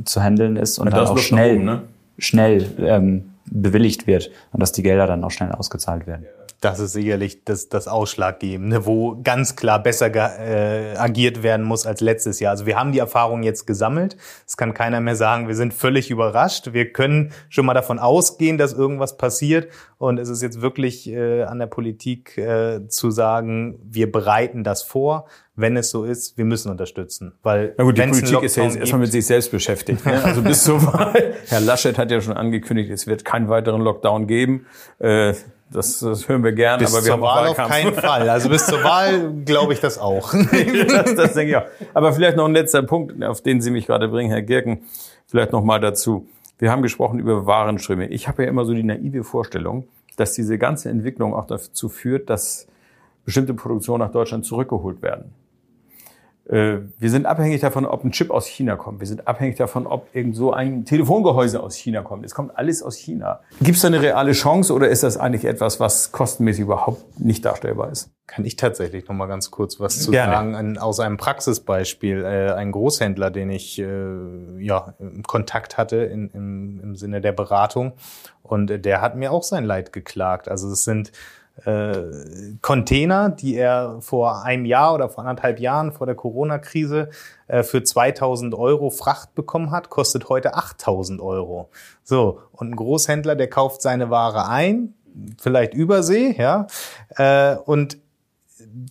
zu 0.06 0.22
handeln 0.22 0.58
ist 0.58 0.78
und 0.80 0.88
Ja, 0.88 0.98
dann 0.98 1.08
auch 1.08 1.18
schnell, 1.18 1.56
oben, 1.56 1.66
ne? 1.66 1.82
schnell 2.18 2.66
ähm, 2.80 3.24
bewilligt 3.52 4.08
wird 4.08 4.32
und 4.52 4.62
dass 4.62 4.72
die 4.72 4.84
Gelder 4.84 5.08
dann 5.08 5.24
auch 5.24 5.32
schnell 5.32 5.52
ausgezahlt 5.52 6.08
werden. 6.08 6.26
Das 6.62 6.80
ist 6.80 6.92
sicherlich 6.92 7.46
das, 7.46 7.70
das 7.70 7.88
Ausschlaggebende, 7.88 8.86
wo 8.86 9.18
ganz 9.24 9.56
klar 9.56 9.82
besser 9.82 10.14
äh, 10.14 10.98
agiert 10.98 11.42
werden 11.42 11.66
muss 11.66 11.86
als 11.86 12.02
letztes 12.02 12.42
Jahr. 12.42 12.52
Also 12.52 12.66
wir 12.66 12.78
haben 12.78 12.92
die 12.92 13.00
Erfahrung 13.00 13.44
jetzt 13.44 13.66
gesammelt. 13.66 14.18
Es 14.46 14.58
kann 14.58 14.74
keiner 14.74 15.00
mehr 15.00 15.16
sagen, 15.16 15.48
wir 15.48 15.56
sind 15.56 15.74
völlig 15.74 16.12
überrascht. 16.12 16.74
Wir 16.74 16.92
können 16.92 17.32
schon 17.48 17.66
mal 17.66 17.74
davon 17.74 17.98
ausgehen, 17.98 18.58
dass 18.58 18.74
irgendwas 18.74 19.16
passiert. 19.16 19.72
Und 19.98 20.18
es 20.18 20.28
ist 20.28 20.42
jetzt 20.42 20.62
wirklich 20.62 21.10
äh, 21.10 21.44
an 21.44 21.60
der 21.60 21.68
Politik 21.68 22.38
äh, 22.38 22.88
zu 22.90 23.10
sagen, 23.10 23.80
wir 23.84 24.12
bereiten 24.12 24.66
das 24.66 24.84
vor. 24.84 25.28
Wenn 25.56 25.78
es 25.78 25.92
so 25.92 26.04
ist, 26.04 26.38
wir 26.38 26.46
müssen 26.46 26.72
unterstützen. 26.72 27.34
Weil 27.42 27.74
Na 27.78 27.84
gut, 27.86 27.98
die 27.98 28.02
Politik 28.02 28.44
ist 28.44 28.56
ja 28.56 28.64
jetzt 28.64 28.78
erstmal 28.78 29.02
mit 29.02 29.12
sich 29.12 29.26
selbst 29.26 29.52
beschäftigt. 29.52 30.06
Ne? 30.06 30.24
Also 30.24 30.42
bis 30.42 30.64
zur 30.64 30.82
Wahl. 30.94 31.36
Herr 31.48 31.60
Laschet 31.62 31.98
hat 31.98 32.12
ja 32.12 32.22
schon 32.22 32.36
angekündigt, 32.36 32.90
es 32.92 33.08
wird 33.08 33.24
keinen 33.26 33.50
weiteren 33.50 33.82
Lockdown 33.82 34.28
geben. 34.28 34.68
Äh, 35.00 35.34
das, 35.72 36.00
das 36.00 36.28
hören 36.28 36.44
wir 36.44 36.52
gern, 36.52 36.80
bis 36.80 36.94
aber 36.94 37.04
wir 37.04 37.06
zur 37.06 37.14
haben 37.14 37.22
Wahl 37.22 37.48
auf 37.48 37.58
keinen 37.58 37.94
Fall. 37.94 38.30
Also 38.30 38.50
bis 38.50 38.66
zur 38.66 38.84
Wahl 38.84 39.34
glaube 39.46 39.74
ich 39.74 39.80
das 39.80 39.98
auch. 39.98 40.34
das, 40.34 41.16
das 41.16 41.34
denke 41.34 41.50
ich 41.52 41.56
auch. 41.56 41.66
Aber 41.94 42.14
vielleicht 42.14 42.38
noch 42.38 42.46
ein 42.46 42.54
letzter 42.54 42.82
Punkt, 42.84 43.24
auf 43.24 43.42
den 43.42 43.62
Sie 43.62 43.70
mich 43.70 43.86
gerade 43.86 44.08
bringen, 44.08 44.32
Herr 44.32 44.42
Girken. 44.42 44.84
Vielleicht 45.28 45.52
noch 45.52 45.64
mal 45.64 45.80
dazu. 45.80 46.28
Wir 46.58 46.72
haben 46.72 46.82
gesprochen 46.82 47.20
über 47.20 47.46
Warenströme. 47.46 48.08
Ich 48.08 48.28
habe 48.28 48.44
ja 48.44 48.50
immer 48.50 48.66
so 48.66 48.74
die 48.74 48.84
naive 48.84 49.24
Vorstellung, 49.24 49.88
dass 50.18 50.34
diese 50.34 50.58
ganze 50.58 50.90
Entwicklung 50.90 51.34
auch 51.34 51.46
dazu 51.46 51.88
führt, 51.88 52.30
dass 52.30 52.68
bestimmte 53.24 53.54
Produktionen 53.54 54.00
nach 54.00 54.12
Deutschland 54.12 54.46
zurückgeholt 54.46 55.02
werden. 55.02 55.34
Äh, 56.50 56.80
Wir 56.98 57.10
sind 57.10 57.26
abhängig 57.26 57.62
davon, 57.62 57.86
ob 57.86 58.04
ein 58.04 58.12
Chip 58.12 58.32
aus 58.32 58.48
China 58.48 58.76
kommt. 58.76 59.00
Wir 59.00 59.08
sind 59.08 59.28
abhängig 59.28 59.58
davon, 59.58 59.86
ob 59.86 60.08
irgend 60.14 60.36
so 60.36 60.52
ein 60.52 60.84
Telefongehäuse 60.84 61.62
aus 61.62 61.76
China 61.76 62.02
kommt. 62.02 62.26
Es 62.26 62.34
kommt 62.34 62.58
alles 62.58 62.82
aus 62.82 62.96
China. 62.96 63.42
Gibt 63.62 63.76
es 63.76 63.82
da 63.84 63.88
eine 63.88 64.02
reale 64.02 64.32
Chance 64.32 64.74
oder 64.74 64.90
ist 64.90 65.04
das 65.04 65.18
eigentlich 65.18 65.46
etwas, 65.46 65.80
was 65.80 66.12
kostenmäßig 66.12 66.64
überhaupt 66.64 67.20
nicht 67.20 67.46
darstellbar 67.46 67.92
ist? 67.92 68.12
Kann 68.26 68.46
ich 68.46 68.56
tatsächlich 68.56 69.08
noch 69.08 69.16
mal 69.16 69.28
ganz 69.28 69.52
kurz 69.52 69.80
was 69.80 70.02
zu 70.02 70.12
Gerne. 70.12 70.34
sagen 70.34 70.56
an, 70.56 70.78
aus 70.78 71.00
einem 71.00 71.18
Praxisbeispiel. 71.18 72.24
Äh, 72.24 72.54
ein 72.54 72.72
Großhändler, 72.72 73.30
den 73.30 73.52
ich 73.52 73.80
äh, 73.80 73.86
ja 74.60 74.94
im 75.00 75.24
Kontakt 75.24 75.78
hatte 75.78 75.98
in, 75.98 76.30
im, 76.30 76.80
im 76.82 76.96
Sinne 76.96 77.22
der 77.22 77.32
Beratung 77.32 77.94
und 78.42 78.86
der 78.86 79.02
hat 79.02 79.16
mir 79.16 79.32
auch 79.32 79.44
sein 79.44 79.66
Leid 79.66 79.94
geklagt. 79.94 80.50
Also 80.50 80.70
es 80.72 80.84
sind 80.84 81.12
Container, 82.62 83.30
die 83.30 83.56
er 83.56 83.98
vor 84.02 84.44
einem 84.44 84.66
Jahr 84.66 84.94
oder 84.94 85.10
vor 85.10 85.26
anderthalb 85.26 85.60
Jahren 85.60 85.92
vor 85.92 86.08
der 86.08 86.16
Corona-Krise 86.16 87.10
äh, 87.48 87.64
für 87.64 87.84
2000 87.84 88.54
Euro 88.56 88.90
Fracht 88.90 89.36
bekommen 89.36 89.72
hat, 89.72 89.90
kostet 89.90 90.30
heute 90.30 90.56
8000 90.56 91.22
Euro. 91.22 91.70
So, 92.04 92.40
und 92.52 92.72
ein 92.72 92.76
Großhändler, 92.76 93.36
der 93.36 93.50
kauft 93.50 93.82
seine 93.82 94.10
Ware 94.10 94.48
ein, 94.48 94.94
vielleicht 95.42 95.74
übersee, 95.74 96.36
ja, 96.38 96.68
äh, 97.18 97.56
und 97.56 97.98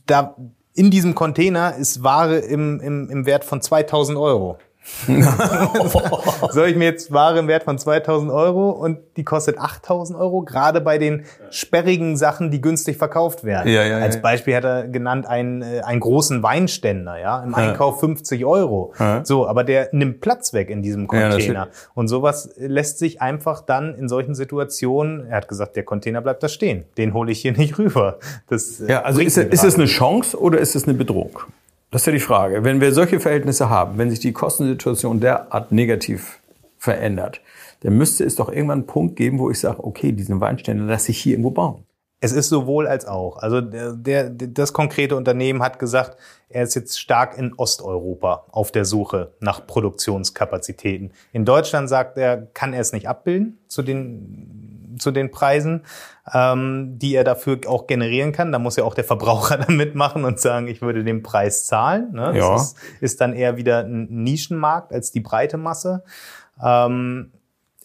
da 0.07 0.37
in 0.75 0.91
diesem 0.91 1.15
Container 1.15 1.75
ist 1.75 2.05
Ware 2.05 2.39
im, 2.39 2.81
im, 2.81 3.11
im 3.11 3.27
Wert 3.27 3.45
von 3.45 3.61
2000 3.61 4.17
Euro. 4.17 4.59
Soll 6.51 6.69
ich 6.69 6.77
mir 6.77 6.87
jetzt 6.87 7.13
Ware 7.13 7.39
im 7.39 7.49
Wert 7.49 7.65
von 7.65 7.79
2000 7.79 8.31
Euro 8.31 8.71
und 8.71 8.99
die 9.17 9.25
kostet 9.25 9.59
8000 9.59 10.19
Euro, 10.19 10.43
gerade 10.43 10.81
bei 10.81 10.99
den 10.99 11.25
sperrigen 11.51 12.17
Sachen, 12.17 12.51
die 12.51 12.61
günstig 12.61 12.97
verkauft 12.97 13.45
werden. 13.45 13.71
Ja, 13.73 13.85
ja, 13.85 13.99
Als 13.99 14.17
ja. 14.17 14.21
Beispiel 14.21 14.57
hat 14.57 14.65
er 14.65 14.89
genannt 14.89 15.27
einen, 15.27 15.63
äh, 15.63 15.81
einen 15.81 16.01
großen 16.01 16.43
Weinständer, 16.43 17.19
ja, 17.19 17.43
im 17.43 17.55
Einkauf 17.55 18.01
50 18.01 18.45
Euro. 18.45 18.93
So, 19.23 19.47
aber 19.47 19.65
der 19.65 19.89
nimmt 19.93 20.21
Platz 20.21 20.53
weg 20.53 20.71
in 20.71 20.83
diesem 20.83 21.07
Container. 21.07 21.69
und 21.95 22.09
sowas 22.09 22.51
lässt 22.57 22.99
sich 22.99 23.21
einfach 23.23 23.61
dann 23.61 23.95
in 23.95 24.09
solchen 24.09 24.35
Situationen, 24.35 25.27
er 25.29 25.39
hat 25.39 25.49
gesagt, 25.49 25.77
der 25.77 25.85
Container 25.85 26.21
bleibt 26.21 26.43
da 26.43 26.49
stehen. 26.49 26.85
Den 26.97 27.15
hole 27.15 27.33
ich 27.33 27.41
hier 27.41 27.53
nicht 27.53 27.79
rüber. 27.79 28.19
Das, 28.49 28.81
äh, 28.81 28.91
Ja, 28.91 29.03
also 29.03 29.21
ist, 29.21 29.37
ist 29.37 29.65
es 29.65 29.75
eine 29.75 29.87
Chance 29.87 30.39
oder 30.41 30.59
ist 30.59 30.75
es 30.75 30.85
eine 30.85 30.95
Bedrohung? 30.95 31.41
Das 31.91 32.03
ist 32.03 32.07
ja 32.07 32.13
die 32.13 32.21
Frage. 32.21 32.65
Wenn 32.65 32.81
wir 32.81 32.93
solche 32.93 33.19
Verhältnisse 33.19 33.71
haben, 33.71 33.97
wenn 33.97 34.11
sich 34.11 34.21
die 34.21 34.33
Kostensituation 34.33 35.21
derart 35.21 35.73
negativ 35.73 36.41
verändert, 36.77 37.41
dann 37.81 37.97
müsste 37.97 38.25
es 38.25 38.37
doch 38.37 38.51
irgendwann 38.51 38.81
einen 38.81 38.87
Punkt 38.87 39.17
geben, 39.17 39.39
wo 39.39 39.51
ich 39.51 39.61
sage, 39.61 39.83
okay, 39.83 40.13
diesen 40.13 40.41
Weinständer 40.41 40.85
lasse 40.85 41.13
ich 41.13 41.19
hier 41.19 41.33
irgendwo 41.33 41.51
bauen. 41.51 41.85
Es 42.21 42.33
ist 42.33 42.49
sowohl 42.49 42.89
als 42.89 43.07
auch. 43.07 43.37
Also 43.37 43.61
der, 43.61 43.93
der, 43.93 44.31
das 44.31 44.73
konkrete 44.73 45.15
Unternehmen 45.15 45.63
hat 45.63 45.79
gesagt, 45.79 46.17
er 46.49 46.65
ist 46.65 46.75
jetzt 46.75 46.99
stark 46.99 47.39
in 47.39 47.53
Osteuropa 47.57 48.45
auf 48.51 48.73
der 48.73 48.85
Suche 48.85 49.33
nach 49.39 49.67
Produktionskapazitäten. 49.67 51.13
In 51.33 51.45
Deutschland 51.45 51.89
sagt 51.89 52.19
er, 52.19 52.49
kann 52.55 52.75
er 52.75 52.81
es 52.81 52.93
nicht 52.93 53.09
abbilden 53.09 53.59
zu 53.69 53.83
den, 53.83 54.58
zu 54.99 55.11
den 55.11 55.31
Preisen, 55.31 55.83
ähm, 56.33 56.99
die 56.99 57.15
er 57.15 57.25
dafür 57.25 57.61
auch 57.67 57.87
generieren 57.87 58.33
kann. 58.33 58.53
Da 58.53 58.59
muss 58.59 58.77
ja 58.77 58.85
auch 58.85 58.95
der 58.95 59.05
Verbraucher 59.05 59.57
dann 59.67 59.77
mitmachen 59.77 60.25
und 60.25 60.41
sagen, 60.41 60.69
ich 60.69 60.83
würde 60.83 61.05
den 61.05 61.23
Preis 61.23 61.67
zahlen. 61.67 62.13
Ne? 62.13 62.37
Ja. 62.37 62.53
Das 62.53 62.73
ist, 62.73 62.77
ist 63.01 63.21
dann 63.21 63.33
eher 63.33 63.57
wieder 63.57 63.81
ein 63.81 64.07
Nischenmarkt 64.11 64.93
als 64.93 65.11
die 65.11 65.21
breite 65.21 65.57
Masse. 65.57 66.05
Ähm, 66.63 67.33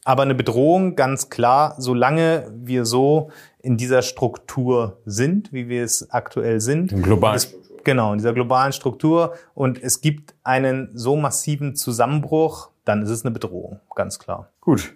aber 0.05 0.23
eine 0.23 0.35
Bedrohung, 0.35 0.95
ganz 0.95 1.29
klar, 1.29 1.75
solange 1.77 2.51
wir 2.53 2.85
so 2.85 3.29
in 3.61 3.77
dieser 3.77 4.01
Struktur 4.01 4.97
sind, 5.05 5.53
wie 5.53 5.69
wir 5.69 5.83
es 5.83 6.11
aktuell 6.11 6.59
sind. 6.59 6.91
In 6.91 7.03
globalen 7.03 7.37
es, 7.37 7.55
Genau, 7.83 8.13
in 8.13 8.17
dieser 8.17 8.33
globalen 8.33 8.71
Struktur. 8.71 9.33
Und 9.53 9.81
es 9.81 10.01
gibt 10.01 10.35
einen 10.43 10.89
so 10.93 11.15
massiven 11.15 11.75
Zusammenbruch, 11.75 12.69
dann 12.85 13.01
ist 13.01 13.09
es 13.09 13.23
eine 13.23 13.31
Bedrohung, 13.31 13.79
ganz 13.95 14.19
klar. 14.19 14.49
Gut. 14.61 14.95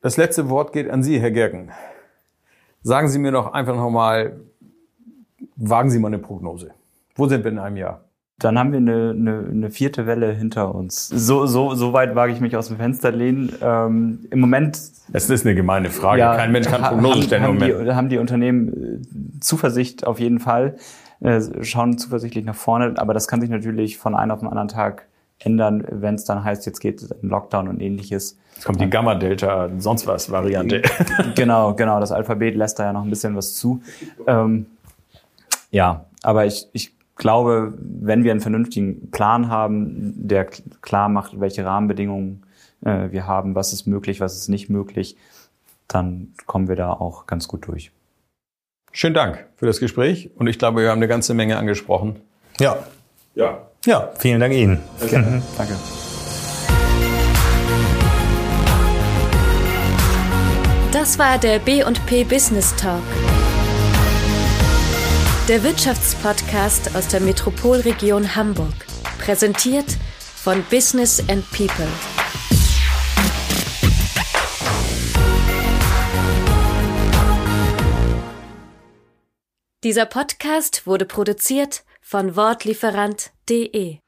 Das 0.00 0.16
letzte 0.16 0.48
Wort 0.48 0.72
geht 0.72 0.88
an 0.88 1.02
Sie, 1.02 1.20
Herr 1.20 1.32
Gerken. 1.32 1.70
Sagen 2.82 3.08
Sie 3.08 3.18
mir 3.18 3.32
doch 3.32 3.52
einfach 3.52 3.74
nochmal, 3.74 4.38
wagen 5.56 5.90
Sie 5.90 5.98
mal 5.98 6.08
eine 6.08 6.20
Prognose. 6.20 6.70
Wo 7.16 7.26
sind 7.26 7.42
wir 7.42 7.50
in 7.50 7.58
einem 7.58 7.76
Jahr? 7.76 8.04
Dann 8.38 8.56
haben 8.56 8.70
wir 8.70 8.78
eine, 8.78 9.10
eine, 9.10 9.48
eine 9.50 9.70
vierte 9.70 10.06
Welle 10.06 10.32
hinter 10.32 10.72
uns. 10.72 11.08
So, 11.08 11.46
so, 11.46 11.74
so 11.74 11.92
weit 11.92 12.14
wage 12.14 12.32
ich 12.32 12.40
mich 12.40 12.56
aus 12.56 12.68
dem 12.68 12.76
Fenster 12.76 13.10
lehnen. 13.10 13.52
Ähm, 13.60 14.26
Im 14.30 14.38
Moment 14.38 14.80
Es 15.12 15.28
ist 15.28 15.44
eine 15.44 15.56
gemeine 15.56 15.90
Frage. 15.90 16.22
Kein 16.22 16.52
Mensch 16.52 16.68
kann 16.68 16.82
Prognosen 16.82 17.22
stellen 17.24 17.42
im 17.42 17.48
haben, 17.48 17.58
Moment. 17.58 17.88
die, 17.88 17.94
haben 17.94 18.08
die 18.08 18.18
Unternehmen 18.18 19.00
äh, 19.36 19.40
Zuversicht 19.40 20.06
auf 20.06 20.20
jeden 20.20 20.38
Fall, 20.38 20.76
äh, 21.18 21.40
schauen 21.64 21.98
zuversichtlich 21.98 22.44
nach 22.44 22.54
vorne, 22.54 22.94
aber 22.98 23.12
das 23.12 23.26
kann 23.26 23.40
sich 23.40 23.50
natürlich 23.50 23.98
von 23.98 24.14
einem 24.14 24.30
auf 24.30 24.38
den 24.38 24.48
anderen 24.48 24.68
Tag 24.68 25.08
ändern, 25.38 25.84
wenn 25.90 26.16
es 26.16 26.24
dann 26.24 26.44
heißt, 26.44 26.66
jetzt 26.66 26.80
geht 26.80 27.02
es 27.02 27.10
in 27.10 27.28
Lockdown 27.28 27.68
und 27.68 27.80
ähnliches. 27.80 28.36
Jetzt 28.54 28.64
kommt 28.64 28.80
die 28.80 28.90
Gamma-Delta, 28.90 29.70
sonst 29.78 30.06
was 30.06 30.30
Variante. 30.30 30.82
genau, 31.34 31.74
genau, 31.74 32.00
das 32.00 32.12
Alphabet 32.12 32.56
lässt 32.56 32.78
da 32.78 32.84
ja 32.84 32.92
noch 32.92 33.04
ein 33.04 33.10
bisschen 33.10 33.36
was 33.36 33.54
zu. 33.54 33.80
Ähm, 34.26 34.66
ja, 35.70 36.06
aber 36.22 36.46
ich, 36.46 36.66
ich 36.72 36.92
glaube, 37.14 37.74
wenn 37.78 38.24
wir 38.24 38.32
einen 38.32 38.40
vernünftigen 38.40 39.10
Plan 39.10 39.48
haben, 39.48 40.12
der 40.16 40.46
klar 40.46 41.08
macht, 41.08 41.38
welche 41.38 41.64
Rahmenbedingungen 41.64 42.42
äh, 42.84 43.10
wir 43.10 43.26
haben, 43.26 43.54
was 43.54 43.72
ist 43.72 43.86
möglich, 43.86 44.20
was 44.20 44.36
ist 44.36 44.48
nicht 44.48 44.70
möglich, 44.70 45.16
dann 45.86 46.34
kommen 46.46 46.68
wir 46.68 46.76
da 46.76 46.92
auch 46.92 47.26
ganz 47.26 47.48
gut 47.48 47.66
durch. 47.66 47.92
Schönen 48.92 49.14
Dank 49.14 49.46
für 49.56 49.66
das 49.66 49.80
Gespräch 49.80 50.30
und 50.36 50.48
ich 50.48 50.58
glaube, 50.58 50.82
wir 50.82 50.90
haben 50.90 50.98
eine 50.98 51.08
ganze 51.08 51.34
Menge 51.34 51.58
angesprochen. 51.58 52.16
Ja, 52.58 52.78
Ja. 53.34 53.67
Ja, 53.88 54.12
vielen 54.18 54.38
Dank 54.38 54.52
Ihnen. 54.52 54.82
Gerne. 55.08 55.42
Danke. 55.56 55.76
Das 60.92 61.18
war 61.18 61.38
der 61.38 61.58
B&P 61.58 62.24
Business 62.24 62.74
Talk. 62.76 63.02
Der 65.48 65.62
Wirtschaftspodcast 65.62 66.94
aus 66.94 67.08
der 67.08 67.20
Metropolregion 67.20 68.36
Hamburg. 68.36 68.74
Präsentiert 69.18 69.96
von 70.36 70.62
Business 70.70 71.20
and 71.30 71.50
People. 71.50 71.88
Dieser 79.82 80.04
Podcast 80.04 80.86
wurde 80.86 81.06
produziert 81.06 81.84
von 82.02 82.36
Wortlieferant.de 83.48 84.07